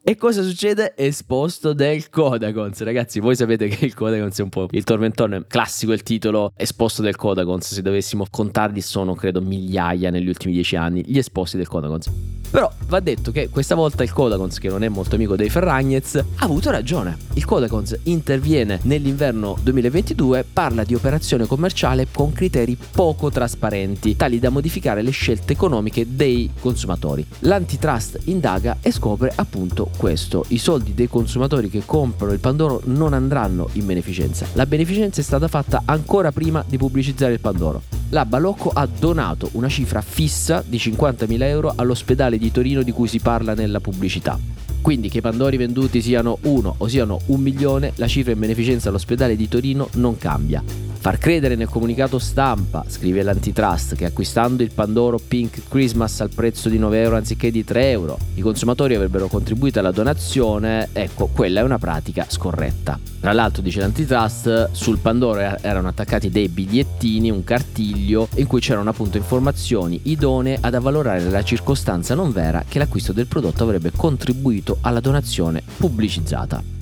E 0.00 0.16
cosa 0.16 0.42
succede? 0.42 0.94
Esposto 0.96 1.72
del 1.72 2.08
Codagons. 2.08 2.80
Ragazzi, 2.82 3.18
voi 3.18 3.34
sapete 3.34 3.66
che 3.66 3.84
il 3.84 3.94
Codagons 3.94 4.38
è 4.38 4.42
un 4.42 4.48
po' 4.48 4.68
il 4.70 4.84
tormentone 4.84 5.44
classico, 5.48 5.92
il 5.92 6.04
titolo 6.04 6.52
esposto 6.56 7.02
del 7.02 7.16
Codagons. 7.16 7.74
Se 7.74 7.82
dovessimo 7.82 8.24
contarli, 8.30 8.80
sono 8.80 9.14
credo 9.14 9.40
migliaia 9.40 10.10
negli 10.10 10.28
ultimi 10.28 10.52
dieci 10.54 10.76
anni 10.76 11.02
gli 11.04 11.18
esposti 11.18 11.56
del 11.56 11.66
Codagons. 11.66 12.10
Però 12.50 12.72
va 12.86 13.00
detto 13.00 13.30
che 13.30 13.50
questa 13.50 13.74
volta 13.74 14.02
il 14.02 14.12
Codagons, 14.12 14.58
che 14.58 14.70
non 14.70 14.82
è 14.82 14.88
molto 14.88 15.16
amico 15.16 15.36
dei 15.36 15.50
Ferragnez, 15.50 16.14
ha 16.14 16.24
avuto 16.38 16.70
ragione. 16.70 17.18
Il 17.34 17.44
Codagons 17.44 17.98
interviene 18.04 18.78
nell'inverno 18.84 19.58
2022, 19.60 20.46
parla 20.50 20.84
di 20.84 20.94
operazione 20.94 21.44
commerciale 21.44 22.06
con 22.10 22.32
criteri 22.32 22.78
poco 22.92 23.30
trasparenti, 23.30 24.16
tali 24.16 24.38
da 24.38 24.48
modificare 24.48 25.02
le 25.02 25.10
scelte 25.10 25.52
economiche 25.52 26.06
dei 26.08 26.50
consumatori. 26.58 27.26
L'antitrust 27.40 28.20
indaga 28.24 28.78
e 28.80 28.92
scopre 28.92 29.30
appunto 29.34 29.90
questo. 29.98 30.44
I 30.48 30.58
soldi 30.58 30.94
dei 30.94 31.08
consumatori 31.08 31.68
che 31.68 31.82
comprano 31.84 32.32
il 32.32 32.38
Pandoro 32.38 32.80
non 32.84 33.12
andranno 33.12 33.68
in 33.72 33.84
beneficenza. 33.84 34.46
La 34.54 34.64
beneficenza 34.64 35.20
è 35.20 35.24
stata 35.24 35.48
fatta 35.48 35.82
ancora 35.84 36.32
prima 36.32 36.64
di 36.66 36.78
pubblicizzare 36.78 37.34
il 37.34 37.40
Pandoro. 37.40 37.82
La 38.10 38.24
Balocco 38.24 38.70
ha 38.72 38.86
donato 38.86 39.50
una 39.52 39.68
cifra 39.68 40.00
fissa 40.00 40.64
di 40.66 40.78
50.000 40.78 41.42
euro 41.42 41.72
all'ospedale 41.76 42.38
di 42.38 42.50
Torino 42.50 42.82
di 42.82 42.92
cui 42.92 43.08
si 43.08 43.18
parla 43.18 43.52
nella 43.52 43.80
pubblicità. 43.80 44.38
Quindi 44.80 45.10
che 45.10 45.18
i 45.18 45.20
Pandori 45.20 45.58
venduti 45.58 46.00
siano 46.00 46.38
uno 46.42 46.74
o 46.78 46.88
siano 46.88 47.20
un 47.26 47.40
milione, 47.40 47.92
la 47.96 48.06
cifra 48.06 48.32
in 48.32 48.38
beneficenza 48.38 48.88
all'ospedale 48.88 49.36
di 49.36 49.48
Torino 49.48 49.88
non 49.94 50.16
cambia. 50.16 50.87
Far 51.08 51.16
credere 51.16 51.54
nel 51.54 51.70
comunicato 51.70 52.18
stampa, 52.18 52.84
scrive 52.86 53.22
l'antitrust, 53.22 53.94
che 53.94 54.04
acquistando 54.04 54.62
il 54.62 54.72
Pandoro 54.72 55.18
Pink 55.18 55.62
Christmas 55.66 56.20
al 56.20 56.28
prezzo 56.28 56.68
di 56.68 56.76
9 56.76 57.00
euro 57.00 57.16
anziché 57.16 57.50
di 57.50 57.64
3 57.64 57.90
euro 57.92 58.18
i 58.34 58.42
consumatori 58.42 58.94
avrebbero 58.94 59.26
contribuito 59.26 59.78
alla 59.78 59.90
donazione, 59.90 60.90
ecco, 60.92 61.28
quella 61.28 61.60
è 61.60 61.62
una 61.62 61.78
pratica 61.78 62.26
scorretta. 62.28 63.00
Tra 63.20 63.32
l'altro, 63.32 63.62
dice 63.62 63.80
l'antitrust, 63.80 64.68
sul 64.72 64.98
Pandoro 64.98 65.40
erano 65.40 65.88
attaccati 65.88 66.28
dei 66.28 66.50
bigliettini, 66.50 67.30
un 67.30 67.42
cartiglio, 67.42 68.28
in 68.34 68.46
cui 68.46 68.60
c'erano 68.60 68.90
appunto 68.90 69.16
informazioni 69.16 69.98
idonee 70.02 70.58
ad 70.60 70.74
avvalorare 70.74 71.22
la 71.30 71.42
circostanza 71.42 72.14
non 72.14 72.32
vera 72.32 72.64
che 72.68 72.78
l'acquisto 72.78 73.14
del 73.14 73.28
prodotto 73.28 73.62
avrebbe 73.62 73.92
contribuito 73.96 74.76
alla 74.82 75.00
donazione 75.00 75.62
pubblicizzata. 75.78 76.77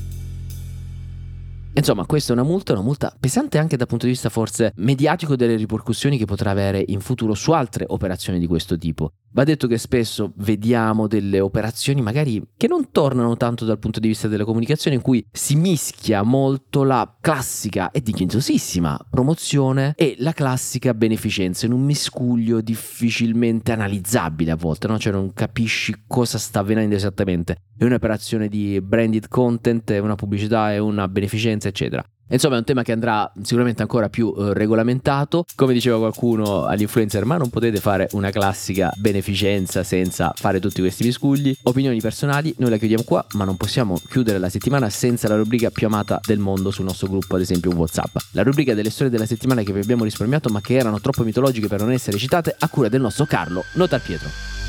Insomma, 1.76 2.06
questa 2.06 2.32
è 2.32 2.34
una 2.34 2.42
multa, 2.42 2.72
una 2.72 2.80
multa 2.80 3.14
pesante 3.20 3.58
anche 3.58 3.76
dal 3.76 3.86
punto 3.86 4.06
di 4.06 4.12
vista 4.12 4.30
forse 4.30 4.72
mediatico 4.76 5.36
delle 5.36 5.56
ripercussioni 5.56 6.16
che 6.16 6.24
potrà 6.24 6.50
avere 6.50 6.82
in 6.86 7.00
futuro 7.00 7.34
su 7.34 7.52
altre 7.52 7.84
operazioni 7.86 8.38
di 8.38 8.46
questo 8.46 8.78
tipo. 8.78 9.12
Va 9.36 9.44
detto 9.44 9.66
che 9.66 9.76
spesso 9.76 10.32
vediamo 10.36 11.06
delle 11.06 11.40
operazioni 11.40 12.00
magari 12.00 12.42
che 12.56 12.66
non 12.68 12.90
tornano 12.90 13.36
tanto 13.36 13.66
dal 13.66 13.78
punto 13.78 14.00
di 14.00 14.08
vista 14.08 14.28
della 14.28 14.46
comunicazione 14.46 14.96
in 14.96 15.02
cui 15.02 15.22
si 15.30 15.56
mischia 15.56 16.22
molto 16.22 16.84
la 16.84 17.18
classica 17.20 17.90
e 17.90 18.00
dignitosissima 18.00 18.98
promozione 19.10 19.92
e 19.94 20.14
la 20.20 20.32
classica 20.32 20.94
beneficenza 20.94 21.66
in 21.66 21.72
un 21.72 21.82
miscuglio 21.82 22.62
difficilmente 22.62 23.72
analizzabile 23.72 24.52
a 24.52 24.56
volte, 24.56 24.86
no? 24.86 24.98
Cioè 24.98 25.12
non 25.12 25.34
capisci 25.34 26.04
cosa 26.06 26.38
sta 26.38 26.60
avvenendo 26.60 26.94
esattamente. 26.94 27.58
È 27.76 27.84
un'operazione 27.84 28.48
di 28.48 28.80
branded 28.80 29.28
content, 29.28 29.90
è 29.90 29.98
una 29.98 30.14
pubblicità, 30.14 30.72
è 30.72 30.78
una 30.78 31.08
beneficenza, 31.08 31.68
eccetera. 31.68 32.02
Insomma, 32.28 32.56
è 32.56 32.58
un 32.58 32.64
tema 32.64 32.82
che 32.82 32.90
andrà 32.90 33.30
sicuramente 33.42 33.82
ancora 33.82 34.08
più 34.08 34.34
eh, 34.36 34.52
regolamentato. 34.52 35.44
Come 35.54 35.72
diceva 35.72 35.98
qualcuno 35.98 36.64
all'influencer, 36.64 37.24
ma 37.24 37.36
non 37.36 37.50
potete 37.50 37.78
fare 37.78 38.08
una 38.12 38.30
classica 38.30 38.92
beneficenza 38.96 39.84
senza 39.84 40.32
fare 40.34 40.58
tutti 40.58 40.80
questi 40.80 41.04
miscugli. 41.04 41.56
Opinioni 41.64 42.00
personali, 42.00 42.52
noi 42.58 42.70
la 42.70 42.78
chiudiamo 42.78 43.04
qua, 43.04 43.24
ma 43.34 43.44
non 43.44 43.56
possiamo 43.56 44.00
chiudere 44.08 44.38
la 44.38 44.48
settimana 44.48 44.90
senza 44.90 45.28
la 45.28 45.36
rubrica 45.36 45.70
più 45.70 45.86
amata 45.86 46.20
del 46.24 46.38
mondo 46.38 46.70
sul 46.72 46.84
nostro 46.84 47.06
gruppo, 47.08 47.36
ad 47.36 47.42
esempio 47.42 47.72
WhatsApp. 47.72 48.16
La 48.32 48.42
rubrica 48.42 48.74
delle 48.74 48.90
storie 48.90 49.12
della 49.12 49.26
settimana 49.26 49.62
che 49.62 49.72
vi 49.72 49.80
abbiamo 49.80 50.02
risparmiato, 50.02 50.48
ma 50.48 50.60
che 50.60 50.74
erano 50.74 51.00
troppo 51.00 51.22
mitologiche 51.22 51.68
per 51.68 51.80
non 51.80 51.92
essere 51.92 52.18
citate, 52.18 52.56
a 52.58 52.68
cura 52.68 52.88
del 52.88 53.00
nostro 53.00 53.24
Carlo 53.26 53.62
Notar 53.74 54.00
Pietro. 54.00 54.65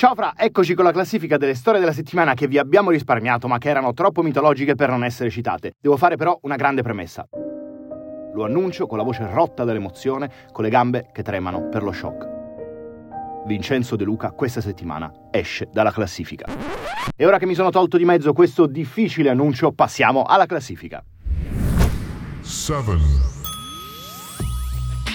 Ciao 0.00 0.14
Fra, 0.14 0.32
eccoci 0.34 0.72
con 0.72 0.86
la 0.86 0.92
classifica 0.92 1.36
delle 1.36 1.54
storie 1.54 1.78
della 1.78 1.92
settimana 1.92 2.32
che 2.32 2.48
vi 2.48 2.56
abbiamo 2.56 2.88
risparmiato 2.88 3.48
ma 3.48 3.58
che 3.58 3.68
erano 3.68 3.92
troppo 3.92 4.22
mitologiche 4.22 4.74
per 4.74 4.88
non 4.88 5.04
essere 5.04 5.28
citate. 5.28 5.74
Devo 5.78 5.98
fare 5.98 6.16
però 6.16 6.38
una 6.44 6.56
grande 6.56 6.80
premessa. 6.80 7.28
Lo 8.32 8.46
annuncio 8.46 8.86
con 8.86 8.96
la 8.96 9.04
voce 9.04 9.28
rotta 9.30 9.62
dall'emozione, 9.62 10.30
con 10.52 10.64
le 10.64 10.70
gambe 10.70 11.10
che 11.12 11.22
tremano 11.22 11.68
per 11.68 11.82
lo 11.82 11.92
shock. 11.92 12.26
Vincenzo 13.44 13.94
De 13.94 14.04
Luca 14.04 14.30
questa 14.30 14.62
settimana 14.62 15.12
esce 15.30 15.68
dalla 15.70 15.92
classifica. 15.92 16.46
E 17.14 17.26
ora 17.26 17.36
che 17.36 17.44
mi 17.44 17.54
sono 17.54 17.68
tolto 17.68 17.98
di 17.98 18.06
mezzo 18.06 18.32
questo 18.32 18.64
difficile 18.64 19.28
annuncio, 19.28 19.70
passiamo 19.70 20.22
alla 20.22 20.46
classifica. 20.46 21.04
7. 22.40 23.39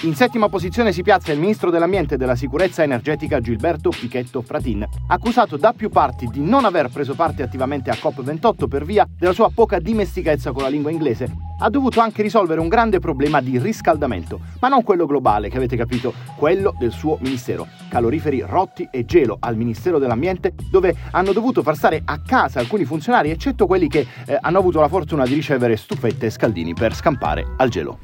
In 0.02 0.14
settima 0.14 0.50
posizione 0.50 0.92
si 0.92 1.02
piazza 1.02 1.32
il 1.32 1.40
ministro 1.40 1.70
dell'Ambiente 1.70 2.14
e 2.14 2.16
della 2.18 2.36
Sicurezza 2.36 2.82
Energetica 2.82 3.40
Gilberto 3.40 3.88
Pichetto 3.88 4.42
Fratin, 4.42 4.86
accusato 5.08 5.56
da 5.56 5.72
più 5.72 5.88
parti 5.88 6.26
di 6.26 6.40
non 6.40 6.66
aver 6.66 6.90
preso 6.90 7.14
parte 7.14 7.42
attivamente 7.42 7.88
a 7.88 7.94
COP28 7.94 8.68
per 8.68 8.84
via 8.84 9.08
della 9.18 9.32
sua 9.32 9.50
poca 9.52 9.78
dimestichezza 9.78 10.52
con 10.52 10.62
la 10.62 10.68
lingua 10.68 10.90
inglese. 10.90 11.34
Ha 11.58 11.70
dovuto 11.70 12.00
anche 12.00 12.20
risolvere 12.20 12.60
un 12.60 12.68
grande 12.68 12.98
problema 12.98 13.40
di 13.40 13.58
riscaldamento, 13.58 14.38
ma 14.60 14.68
non 14.68 14.82
quello 14.82 15.06
globale 15.06 15.48
che 15.48 15.56
avete 15.56 15.76
capito, 15.76 16.12
quello 16.36 16.74
del 16.78 16.92
suo 16.92 17.16
ministero. 17.22 17.66
Caloriferi 17.88 18.44
rotti 18.46 18.86
e 18.92 19.06
gelo 19.06 19.38
al 19.40 19.56
Ministero 19.56 19.98
dell'Ambiente, 19.98 20.52
dove 20.70 20.94
hanno 21.12 21.32
dovuto 21.32 21.62
far 21.62 21.74
stare 21.74 22.02
a 22.04 22.20
casa 22.20 22.60
alcuni 22.60 22.84
funzionari, 22.84 23.30
eccetto 23.30 23.66
quelli 23.66 23.88
che 23.88 24.06
eh, 24.26 24.36
hanno 24.38 24.58
avuto 24.58 24.78
la 24.78 24.88
fortuna 24.88 25.24
di 25.24 25.32
ricevere 25.32 25.76
stufette 25.76 26.26
e 26.26 26.30
scaldini 26.30 26.74
per 26.74 26.94
scampare 26.94 27.54
al 27.56 27.70
gelo. 27.70 27.98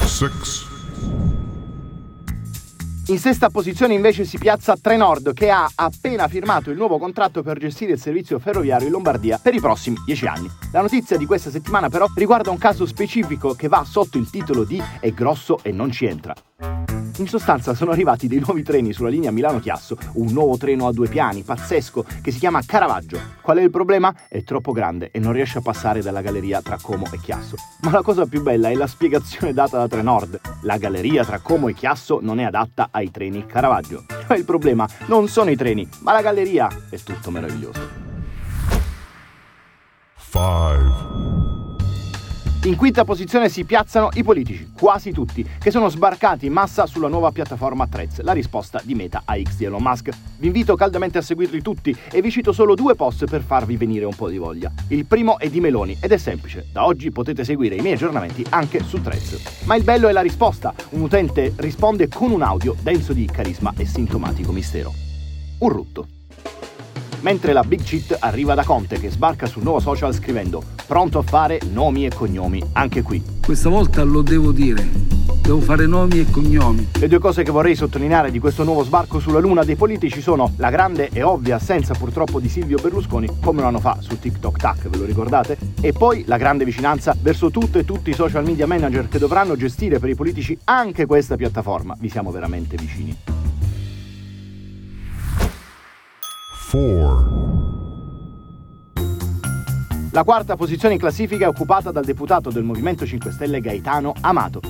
Six. 0.00 1.35
In 3.08 3.18
sesta 3.18 3.50
posizione 3.50 3.94
invece 3.94 4.24
si 4.24 4.36
piazza 4.36 4.76
Trenord 4.76 5.32
che 5.32 5.48
ha 5.48 5.70
appena 5.76 6.26
firmato 6.26 6.70
il 6.70 6.76
nuovo 6.76 6.98
contratto 6.98 7.40
per 7.40 7.56
gestire 7.56 7.92
il 7.92 8.00
servizio 8.00 8.40
ferroviario 8.40 8.86
in 8.86 8.92
Lombardia 8.92 9.38
per 9.40 9.54
i 9.54 9.60
prossimi 9.60 9.96
dieci 10.04 10.26
anni. 10.26 10.50
La 10.72 10.80
notizia 10.80 11.16
di 11.16 11.24
questa 11.24 11.50
settimana 11.50 11.88
però 11.88 12.06
riguarda 12.16 12.50
un 12.50 12.58
caso 12.58 12.84
specifico 12.84 13.54
che 13.54 13.68
va 13.68 13.84
sotto 13.84 14.18
il 14.18 14.28
titolo 14.28 14.64
di 14.64 14.82
È 14.98 15.12
grosso 15.12 15.60
e 15.62 15.70
non 15.70 15.92
ci 15.92 16.06
entra. 16.06 16.34
In 17.18 17.28
sostanza 17.28 17.72
sono 17.74 17.92
arrivati 17.92 18.28
dei 18.28 18.38
nuovi 18.38 18.62
treni 18.62 18.92
sulla 18.92 19.08
linea 19.08 19.30
Milano-Chiasso, 19.30 19.96
un 20.14 20.32
nuovo 20.32 20.58
treno 20.58 20.86
a 20.86 20.92
due 20.92 21.08
piani, 21.08 21.42
pazzesco, 21.42 22.04
che 22.20 22.30
si 22.30 22.38
chiama 22.38 22.62
Caravaggio. 22.64 23.18
Qual 23.40 23.56
è 23.56 23.62
il 23.62 23.70
problema? 23.70 24.14
È 24.28 24.42
troppo 24.42 24.72
grande 24.72 25.10
e 25.10 25.18
non 25.18 25.32
riesce 25.32 25.58
a 25.58 25.62
passare 25.62 26.02
dalla 26.02 26.20
galleria 26.20 26.60
tra 26.60 26.78
Como 26.80 27.06
e 27.10 27.18
Chiasso. 27.18 27.56
Ma 27.82 27.90
la 27.90 28.02
cosa 28.02 28.26
più 28.26 28.42
bella 28.42 28.68
è 28.68 28.74
la 28.74 28.86
spiegazione 28.86 29.52
data 29.54 29.78
da 29.78 29.88
Trenord. 29.88 30.40
La 30.62 30.76
galleria 30.76 31.24
tra 31.24 31.40
Como 31.40 31.68
e 31.68 31.74
Chiasso 31.74 32.18
non 32.20 32.38
è 32.38 32.44
adatta 32.44 32.88
ai 32.90 33.10
treni 33.10 33.46
Caravaggio. 33.46 34.04
Cioè 34.26 34.36
il 34.36 34.44
problema 34.44 34.86
non 35.06 35.28
sono 35.28 35.50
i 35.50 35.56
treni, 35.56 35.88
ma 36.00 36.12
la 36.12 36.22
galleria. 36.22 36.68
È 36.90 36.98
tutto 36.98 37.30
meraviglioso. 37.30 38.04
5 40.28 41.45
in 42.64 42.76
quinta 42.76 43.04
posizione 43.04 43.48
si 43.48 43.64
piazzano 43.64 44.08
i 44.14 44.24
politici, 44.24 44.70
quasi 44.76 45.12
tutti, 45.12 45.46
che 45.58 45.70
sono 45.70 45.88
sbarcati 45.88 46.46
in 46.46 46.52
massa 46.52 46.86
sulla 46.86 47.08
nuova 47.08 47.30
piattaforma 47.30 47.86
Threads, 47.86 48.20
la 48.22 48.32
risposta 48.32 48.80
di 48.82 48.94
Meta 48.94 49.22
a 49.24 49.40
X 49.40 49.56
di 49.56 49.64
Elon 49.64 49.82
Musk. 49.82 50.10
Vi 50.38 50.46
invito 50.46 50.74
caldamente 50.74 51.18
a 51.18 51.22
seguirli 51.22 51.62
tutti 51.62 51.96
e 52.10 52.20
vi 52.20 52.30
cito 52.30 52.52
solo 52.52 52.74
due 52.74 52.94
post 52.94 53.26
per 53.26 53.42
farvi 53.42 53.76
venire 53.76 54.04
un 54.04 54.14
po' 54.14 54.28
di 54.28 54.38
voglia. 54.38 54.72
Il 54.88 55.06
primo 55.06 55.38
è 55.38 55.48
di 55.48 55.60
Meloni 55.60 55.96
ed 56.00 56.10
è 56.10 56.16
semplice, 56.16 56.66
da 56.72 56.84
oggi 56.84 57.10
potete 57.10 57.44
seguire 57.44 57.76
i 57.76 57.80
miei 57.80 57.94
aggiornamenti 57.94 58.44
anche 58.50 58.82
su 58.82 59.00
Threads. 59.00 59.64
Ma 59.64 59.76
il 59.76 59.84
bello 59.84 60.08
è 60.08 60.12
la 60.12 60.22
risposta, 60.22 60.74
un 60.90 61.02
utente 61.02 61.52
risponde 61.56 62.08
con 62.08 62.32
un 62.32 62.42
audio 62.42 62.74
denso 62.80 63.12
di 63.12 63.26
carisma 63.26 63.72
e 63.76 63.86
sintomatico 63.86 64.52
mistero. 64.52 64.92
Un 65.58 65.68
rutto 65.68 66.06
mentre 67.20 67.52
la 67.52 67.62
big 67.62 67.82
cheat 67.82 68.16
arriva 68.20 68.54
da 68.54 68.62
Conte 68.62 69.00
che 69.00 69.10
sbarca 69.10 69.46
sul 69.46 69.62
nuovo 69.62 69.80
social 69.80 70.14
scrivendo 70.14 70.75
pronto 70.86 71.18
a 71.18 71.22
fare 71.22 71.60
nomi 71.70 72.06
e 72.06 72.10
cognomi 72.14 72.62
anche 72.72 73.02
qui. 73.02 73.22
Questa 73.44 73.68
volta 73.68 74.02
lo 74.02 74.22
devo 74.22 74.52
dire, 74.52 74.88
devo 75.42 75.60
fare 75.60 75.86
nomi 75.86 76.20
e 76.20 76.30
cognomi. 76.30 76.88
Le 76.98 77.08
due 77.08 77.18
cose 77.18 77.42
che 77.42 77.50
vorrei 77.50 77.74
sottolineare 77.74 78.30
di 78.30 78.38
questo 78.38 78.64
nuovo 78.64 78.84
sbarco 78.84 79.18
sulla 79.18 79.38
luna 79.38 79.64
dei 79.64 79.76
politici 79.76 80.20
sono 80.20 80.52
la 80.56 80.70
grande 80.70 81.08
e 81.12 81.22
ovvia 81.22 81.56
assenza 81.56 81.94
purtroppo 81.94 82.40
di 82.40 82.48
Silvio 82.48 82.78
Berlusconi, 82.80 83.28
come 83.40 83.60
un 83.60 83.66
anno 83.66 83.80
fa 83.80 83.98
su 84.00 84.18
TikTok 84.18 84.58
Tac, 84.58 84.88
ve 84.88 84.96
lo 84.96 85.04
ricordate? 85.04 85.58
E 85.80 85.92
poi 85.92 86.24
la 86.26 86.36
grande 86.36 86.64
vicinanza 86.64 87.16
verso 87.20 87.50
tutte 87.50 87.80
e 87.80 87.84
tutti 87.84 88.10
i 88.10 88.14
social 88.14 88.44
media 88.44 88.66
manager 88.66 89.08
che 89.08 89.18
dovranno 89.18 89.56
gestire 89.56 89.98
per 89.98 90.08
i 90.08 90.14
politici 90.14 90.56
anche 90.64 91.06
questa 91.06 91.36
piattaforma. 91.36 91.96
Vi 91.98 92.08
siamo 92.08 92.30
veramente 92.30 92.76
vicini. 92.76 93.16
4. 96.76 97.35
La 100.16 100.24
quarta 100.24 100.56
posizione 100.56 100.94
in 100.94 100.98
classifica 101.00 101.44
è 101.44 101.48
occupata 101.48 101.90
dal 101.90 102.02
deputato 102.02 102.48
del 102.48 102.62
Movimento 102.62 103.04
5 103.04 103.30
Stelle 103.32 103.60
Gaetano 103.60 104.14
Amato. 104.22 104.62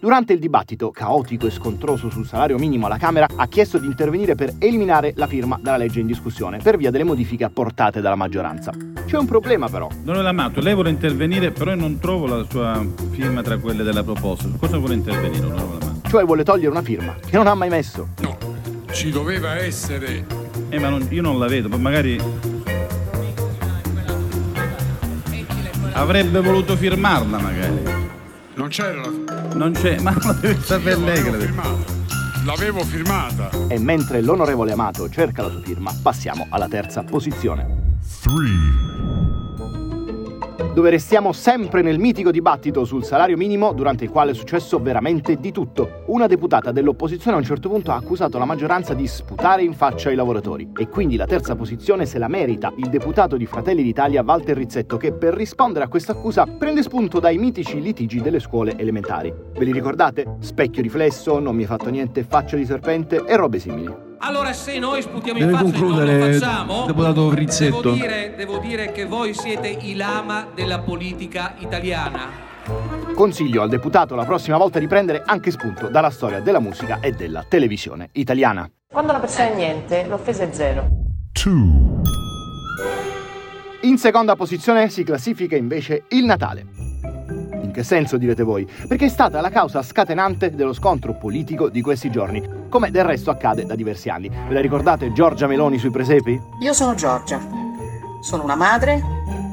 Durante 0.00 0.32
il 0.32 0.38
dibattito, 0.38 0.90
caotico 0.92 1.46
e 1.46 1.50
scontroso 1.50 2.08
sul 2.08 2.26
salario 2.26 2.56
minimo 2.56 2.86
alla 2.86 2.96
Camera, 2.96 3.28
ha 3.36 3.46
chiesto 3.46 3.76
di 3.76 3.84
intervenire 3.84 4.34
per 4.34 4.54
eliminare 4.58 5.12
la 5.16 5.26
firma 5.26 5.58
dalla 5.60 5.76
legge 5.76 6.00
in 6.00 6.06
discussione 6.06 6.56
per 6.56 6.78
via 6.78 6.90
delle 6.90 7.04
modifiche 7.04 7.44
apportate 7.44 8.00
dalla 8.00 8.14
maggioranza. 8.14 8.72
C'è 9.04 9.18
un 9.18 9.26
problema 9.26 9.68
però. 9.68 9.88
Onorevole 9.92 10.28
Amato, 10.30 10.60
lei 10.60 10.72
vuole 10.72 10.88
intervenire, 10.88 11.50
però 11.50 11.72
io 11.72 11.80
non 11.80 11.98
trovo 11.98 12.24
la 12.24 12.46
sua 12.48 12.82
firma 13.10 13.42
tra 13.42 13.58
quelle 13.58 13.82
della 13.82 14.02
proposta. 14.02 14.48
Su 14.48 14.56
cosa 14.56 14.78
vuole 14.78 14.94
intervenire, 14.94 15.44
onorevole 15.44 15.84
Amato? 15.84 16.08
Cioè 16.08 16.24
vuole 16.24 16.44
togliere 16.44 16.70
una 16.70 16.82
firma 16.82 17.14
che 17.22 17.36
non 17.36 17.46
ha 17.46 17.54
mai 17.54 17.68
messo. 17.68 18.08
No, 18.22 18.38
ci 18.90 19.10
doveva 19.10 19.54
essere. 19.56 20.24
Eh, 20.70 20.78
ma 20.78 20.88
non- 20.88 21.06
io 21.10 21.20
non 21.20 21.38
la 21.38 21.46
vedo, 21.46 21.68
ma 21.68 21.76
magari. 21.76 22.53
Avrebbe 25.94 26.40
voluto 26.40 26.76
firmarla, 26.76 27.38
magari. 27.38 27.82
Non 28.54 28.68
c'era 28.68 29.00
la. 29.00 29.54
Non 29.54 29.72
c'è, 29.72 30.00
ma 30.00 30.12
lo 30.20 30.32
deve 30.32 30.60
sapere 30.60 30.96
lei 30.96 31.22
la 31.22 31.30
L'avevo 31.30 31.38
firmata. 31.38 31.92
L'avevo 32.44 32.84
firmata. 32.84 33.50
E 33.68 33.78
mentre 33.78 34.20
l'onorevole 34.20 34.72
Amato 34.72 35.08
cerca 35.08 35.42
la 35.42 35.50
sua 35.50 35.60
firma, 35.62 35.92
passiamo 36.02 36.46
alla 36.50 36.68
terza 36.68 37.04
posizione. 37.04 37.98
Dove 40.74 40.90
restiamo 40.90 41.30
sempre 41.30 41.82
nel 41.82 42.00
mitico 42.00 42.32
dibattito 42.32 42.84
sul 42.84 43.04
salario 43.04 43.36
minimo, 43.36 43.72
durante 43.72 44.02
il 44.02 44.10
quale 44.10 44.32
è 44.32 44.34
successo 44.34 44.80
veramente 44.80 45.36
di 45.36 45.52
tutto. 45.52 46.02
Una 46.06 46.26
deputata 46.26 46.72
dell'opposizione 46.72 47.36
a 47.36 47.38
un 47.38 47.44
certo 47.44 47.68
punto 47.68 47.92
ha 47.92 47.94
accusato 47.94 48.38
la 48.38 48.44
maggioranza 48.44 48.92
di 48.92 49.06
sputare 49.06 49.62
in 49.62 49.72
faccia 49.72 50.08
ai 50.08 50.16
lavoratori. 50.16 50.72
E 50.76 50.88
quindi 50.88 51.14
la 51.14 51.26
terza 51.26 51.54
posizione 51.54 52.06
se 52.06 52.18
la 52.18 52.26
merita 52.26 52.72
il 52.74 52.88
deputato 52.88 53.36
di 53.36 53.46
Fratelli 53.46 53.84
d'Italia 53.84 54.24
Walter 54.26 54.56
Rizzetto, 54.56 54.96
che 54.96 55.12
per 55.12 55.34
rispondere 55.34 55.84
a 55.84 55.88
questa 55.88 56.10
accusa 56.10 56.44
prende 56.44 56.82
spunto 56.82 57.20
dai 57.20 57.38
mitici 57.38 57.80
litigi 57.80 58.20
delle 58.20 58.40
scuole 58.40 58.76
elementari. 58.76 59.32
Ve 59.56 59.64
li 59.64 59.70
ricordate? 59.70 60.38
Specchio 60.40 60.82
riflesso, 60.82 61.38
non 61.38 61.54
mi 61.54 61.62
hai 61.62 61.68
fatto 61.68 61.88
niente, 61.88 62.24
faccia 62.24 62.56
di 62.56 62.64
serpente 62.64 63.22
e 63.24 63.36
robe 63.36 63.60
simili. 63.60 64.03
Allora 64.26 64.54
se 64.54 64.78
noi 64.78 65.02
sputiamo 65.02 65.38
Deve 65.38 65.50
in 65.50 65.56
faccia 65.58 65.68
e 65.68 65.70
non 65.70 65.80
concludere, 65.80 66.18
lo 66.18 66.32
facciamo, 66.32 66.86
deputato 66.86 67.34
Rizzetto. 67.34 67.80
Devo 67.82 67.94
dire, 67.94 68.34
devo 68.34 68.56
dire 68.56 68.90
che 68.90 69.04
voi 69.04 69.34
siete 69.34 69.68
i 69.68 69.94
lama 69.94 70.48
della 70.54 70.78
politica 70.78 71.54
italiana. 71.58 72.30
Consiglio 73.14 73.60
al 73.60 73.68
deputato 73.68 74.14
la 74.14 74.24
prossima 74.24 74.56
volta 74.56 74.78
di 74.78 74.86
prendere 74.86 75.22
anche 75.26 75.50
spunto 75.50 75.88
dalla 75.88 76.08
storia 76.08 76.40
della 76.40 76.58
musica 76.58 77.00
e 77.00 77.12
della 77.12 77.44
televisione 77.46 78.08
italiana. 78.12 78.66
Quando 78.90 79.10
una 79.10 79.20
persona 79.20 79.50
è 79.50 79.54
niente, 79.54 80.06
l'offesa 80.06 80.44
è 80.44 80.48
zero. 80.52 80.88
In 83.82 83.98
seconda 83.98 84.36
posizione 84.36 84.88
si 84.88 85.04
classifica 85.04 85.54
invece 85.54 86.04
il 86.08 86.24
Natale. 86.24 86.64
In 87.60 87.70
che 87.72 87.82
senso 87.82 88.16
direte 88.16 88.42
voi? 88.42 88.66
Perché 88.88 89.04
è 89.04 89.10
stata 89.10 89.42
la 89.42 89.50
causa 89.50 89.82
scatenante 89.82 90.54
dello 90.54 90.72
scontro 90.72 91.12
politico 91.12 91.68
di 91.68 91.82
questi 91.82 92.10
giorni, 92.10 92.42
come 92.74 92.90
del 92.90 93.04
resto 93.04 93.30
accade 93.30 93.66
da 93.66 93.76
diversi 93.76 94.08
anni. 94.08 94.28
Ve 94.28 94.52
la 94.52 94.60
ricordate 94.60 95.12
Giorgia 95.12 95.46
Meloni 95.46 95.78
sui 95.78 95.90
presepi? 95.90 96.40
Io 96.58 96.72
sono 96.72 96.96
Giorgia. 96.96 97.38
Sono 98.18 98.42
una 98.42 98.56
madre, 98.56 99.00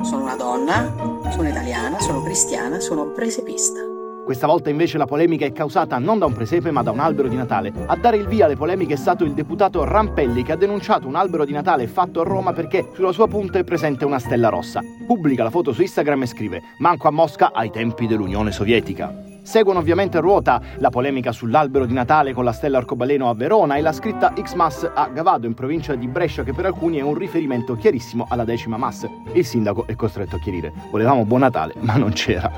sono 0.01 0.23
una 0.23 0.35
donna, 0.35 0.91
sono 1.29 1.47
italiana, 1.47 1.99
sono 1.99 2.23
cristiana, 2.23 2.79
sono 2.79 3.11
presepista. 3.11 3.79
Questa 4.25 4.47
volta 4.47 4.71
invece 4.71 4.97
la 4.97 5.05
polemica 5.05 5.45
è 5.45 5.51
causata 5.51 5.99
non 5.99 6.17
da 6.17 6.25
un 6.25 6.33
presepe 6.33 6.71
ma 6.71 6.81
da 6.81 6.89
un 6.89 6.99
albero 6.99 7.27
di 7.27 7.35
Natale. 7.35 7.71
A 7.85 7.95
dare 7.95 8.17
il 8.17 8.25
via 8.25 8.45
alle 8.45 8.55
polemiche 8.55 8.95
è 8.95 8.97
stato 8.97 9.23
il 9.23 9.33
deputato 9.33 9.83
Rampelli 9.83 10.41
che 10.41 10.53
ha 10.53 10.57
denunciato 10.57 11.07
un 11.07 11.13
albero 11.13 11.45
di 11.45 11.53
Natale 11.53 11.85
fatto 11.85 12.21
a 12.21 12.23
Roma 12.23 12.53
perché 12.53 12.89
sulla 12.95 13.11
sua 13.11 13.27
punta 13.27 13.59
è 13.59 13.63
presente 13.63 14.03
una 14.03 14.17
stella 14.17 14.49
rossa. 14.49 14.81
Pubblica 15.05 15.43
la 15.43 15.51
foto 15.51 15.73
su 15.73 15.81
Instagram 15.83 16.23
e 16.23 16.25
scrive 16.25 16.61
Manco 16.79 17.07
a 17.07 17.11
Mosca 17.11 17.51
ai 17.53 17.69
tempi 17.69 18.07
dell'Unione 18.07 18.51
Sovietica. 18.51 19.29
Seguono 19.51 19.79
ovviamente 19.79 20.15
a 20.15 20.21
ruota 20.21 20.61
la 20.77 20.89
polemica 20.89 21.33
sull'albero 21.33 21.85
di 21.85 21.91
Natale 21.91 22.31
con 22.31 22.45
la 22.45 22.53
stella 22.53 22.77
arcobaleno 22.77 23.27
a 23.27 23.33
Verona 23.33 23.75
e 23.75 23.81
la 23.81 23.91
scritta 23.91 24.31
Xmas 24.31 24.89
a 24.95 25.09
Gavado 25.09 25.45
in 25.45 25.53
provincia 25.53 25.93
di 25.93 26.07
Brescia 26.07 26.43
che 26.43 26.53
per 26.53 26.67
alcuni 26.67 26.99
è 26.99 27.01
un 27.01 27.15
riferimento 27.15 27.75
chiarissimo 27.75 28.27
alla 28.29 28.45
decima 28.45 28.77
Mass. 28.77 29.05
Il 29.33 29.45
sindaco 29.45 29.87
è 29.87 29.95
costretto 29.95 30.37
a 30.37 30.39
chiarire. 30.39 30.71
Volevamo 30.89 31.25
buon 31.25 31.41
Natale, 31.41 31.73
ma 31.79 31.97
non 31.97 32.13
c'era. 32.13 32.49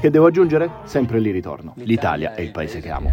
Che 0.00 0.10
devo 0.10 0.26
aggiungere? 0.26 0.68
Sempre 0.82 1.20
lì 1.20 1.30
ritorno. 1.30 1.74
L'Italia 1.76 2.34
è 2.34 2.40
il 2.40 2.50
paese 2.50 2.80
che 2.80 2.90
amo. 2.90 3.12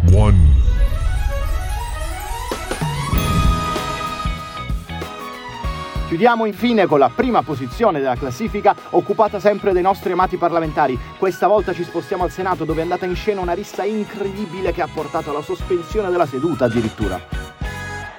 Chiudiamo 6.06 6.46
infine 6.46 6.86
con 6.86 7.00
la 7.00 7.10
prima 7.12 7.42
posizione 7.42 7.98
della 7.98 8.14
classifica 8.14 8.76
occupata 8.90 9.40
sempre 9.40 9.72
dai 9.72 9.82
nostri 9.82 10.12
amati 10.12 10.36
parlamentari. 10.36 10.96
Questa 11.18 11.48
volta 11.48 11.72
ci 11.74 11.82
spostiamo 11.82 12.22
al 12.22 12.30
Senato 12.30 12.64
dove 12.64 12.78
è 12.78 12.82
andata 12.82 13.06
in 13.06 13.16
scena 13.16 13.40
una 13.40 13.54
rissa 13.54 13.82
incredibile 13.82 14.70
che 14.70 14.82
ha 14.82 14.88
portato 14.92 15.30
alla 15.30 15.42
sospensione 15.42 16.08
della 16.08 16.26
seduta 16.26 16.66
addirittura. 16.66 17.20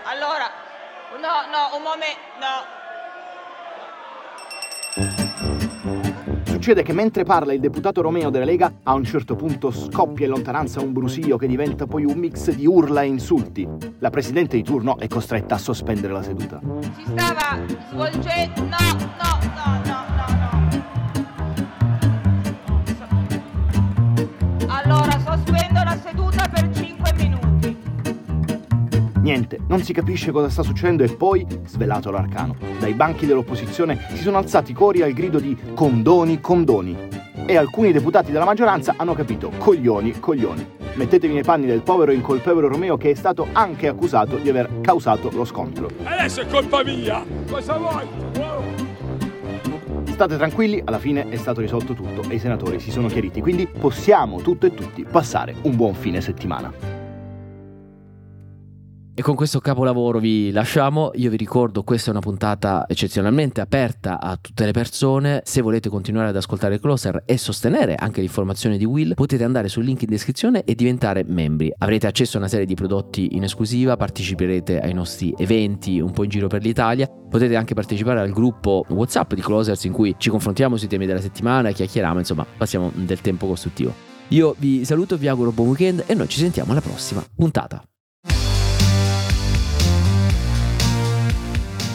Allora, 0.03 0.51
no, 1.13 1.47
no, 1.49 1.77
un 1.77 1.83
momento, 1.83 2.19
no. 2.41 2.86
Succede 6.67 6.83
che 6.83 6.91
mentre 6.91 7.23
parla 7.23 7.53
il 7.53 7.61
deputato 7.61 8.01
Romeo 8.01 8.29
della 8.29 8.43
Lega, 8.43 8.79
a 8.83 8.93
un 8.93 9.05
certo 9.05 9.37
punto 9.37 9.71
scoppia 9.71 10.25
in 10.25 10.33
lontananza 10.33 10.81
un 10.81 10.91
brusio 10.91 11.37
che 11.37 11.47
diventa 11.47 11.87
poi 11.87 12.03
un 12.03 12.17
mix 12.17 12.51
di 12.51 12.67
urla 12.67 13.03
e 13.03 13.05
insulti. 13.05 13.65
La 13.99 14.09
presidente 14.09 14.57
di 14.57 14.63
turno 14.63 14.97
è 14.97 15.07
costretta 15.07 15.55
a 15.55 15.59
sospendere 15.59 16.11
la 16.11 16.23
seduta. 16.23 16.59
Si 16.81 17.03
stava 17.05 17.57
svolgendo... 17.89 18.61
No, 18.63 18.97
no, 18.99 19.36
Niente, 29.27 29.59
non 29.67 29.83
si 29.83 29.91
capisce 29.91 30.31
cosa 30.31 30.47
sta 30.47 30.63
succedendo 30.63 31.03
e 31.03 31.09
poi, 31.09 31.45
svelato 31.65 32.09
l'arcano, 32.11 32.55
dai 32.79 32.93
banchi 32.93 33.25
dell'opposizione 33.25 34.07
si 34.13 34.21
sono 34.21 34.37
alzati 34.37 34.71
cori 34.71 35.01
al 35.01 35.11
grido 35.11 35.37
di 35.37 35.53
condoni, 35.73 36.39
condoni. 36.39 36.95
E 37.45 37.57
alcuni 37.57 37.91
deputati 37.91 38.31
della 38.31 38.45
maggioranza 38.45 38.93
hanno 38.95 39.13
capito, 39.13 39.51
coglioni, 39.57 40.17
coglioni. 40.17 40.65
Mettetevi 40.93 41.33
nei 41.33 41.43
panni 41.43 41.65
del 41.65 41.81
povero 41.81 42.13
e 42.13 42.15
incolpevole 42.15 42.69
Romeo 42.69 42.95
che 42.95 43.11
è 43.11 43.15
stato 43.15 43.49
anche 43.51 43.89
accusato 43.89 44.37
di 44.37 44.47
aver 44.47 44.79
causato 44.79 45.29
lo 45.33 45.43
scontro. 45.43 45.89
Adesso 46.05 46.41
è 46.43 46.47
colpa 46.47 46.81
mia. 46.85 47.21
Cosa 47.49 47.77
vuoi? 47.77 48.05
State 50.05 50.37
tranquilli, 50.37 50.81
alla 50.85 50.99
fine 50.99 51.27
è 51.27 51.35
stato 51.35 51.59
risolto 51.59 51.93
tutto 51.93 52.23
e 52.29 52.35
i 52.35 52.39
senatori 52.39 52.79
si 52.79 52.91
sono 52.91 53.09
chiariti, 53.09 53.41
quindi 53.41 53.67
possiamo 53.67 54.39
tutto 54.39 54.67
e 54.67 54.73
tutti 54.73 55.03
passare 55.03 55.53
un 55.63 55.75
buon 55.75 55.95
fine 55.95 56.21
settimana. 56.21 56.86
E 59.19 59.23
con 59.23 59.33
questo 59.33 59.59
capolavoro 59.59 60.19
vi 60.19 60.51
lasciamo. 60.51 61.09
Io 61.15 61.31
vi 61.31 61.37
ricordo, 61.37 61.81
questa 61.81 62.09
è 62.09 62.11
una 62.11 62.19
puntata 62.19 62.85
eccezionalmente 62.87 63.61
aperta 63.61 64.19
a 64.19 64.37
tutte 64.39 64.63
le 64.63 64.71
persone. 64.71 65.41
Se 65.43 65.61
volete 65.61 65.89
continuare 65.89 66.29
ad 66.29 66.35
ascoltare 66.35 66.79
Closer 66.79 67.23
e 67.25 67.35
sostenere 67.39 67.95
anche 67.95 68.21
l'informazione 68.21 68.77
di 68.77 68.85
Will, 68.85 69.15
potete 69.15 69.43
andare 69.43 69.69
sul 69.69 69.85
link 69.85 70.03
in 70.03 70.09
descrizione 70.09 70.63
e 70.65 70.75
diventare 70.75 71.23
membri. 71.23 71.73
Avrete 71.79 72.05
accesso 72.05 72.37
a 72.37 72.41
una 72.41 72.47
serie 72.47 72.67
di 72.67 72.75
prodotti 72.75 73.35
in 73.35 73.41
esclusiva, 73.41 73.97
parteciperete 73.97 74.79
ai 74.79 74.93
nostri 74.93 75.33
eventi 75.35 75.99
un 75.99 76.11
po' 76.11 76.23
in 76.23 76.29
giro 76.29 76.45
per 76.45 76.61
l'Italia. 76.61 77.07
Potete 77.07 77.55
anche 77.55 77.73
partecipare 77.73 78.19
al 78.19 78.29
gruppo 78.29 78.85
WhatsApp 78.87 79.33
di 79.33 79.41
Closers 79.41 79.83
in 79.85 79.93
cui 79.93 80.13
ci 80.19 80.29
confrontiamo 80.29 80.77
sui 80.77 80.89
temi 80.89 81.07
della 81.07 81.21
settimana, 81.21 81.71
chiacchieriamo, 81.71 82.19
insomma, 82.19 82.45
passiamo 82.55 82.91
del 82.93 83.21
tempo 83.21 83.47
costruttivo. 83.47 83.91
Io 84.27 84.53
vi 84.59 84.85
saluto, 84.85 85.17
vi 85.17 85.27
auguro 85.27 85.51
buon 85.51 85.69
weekend 85.69 86.03
e 86.05 86.13
noi 86.13 86.27
ci 86.27 86.37
sentiamo 86.37 86.71
alla 86.71 86.81
prossima 86.81 87.25
puntata. 87.35 87.81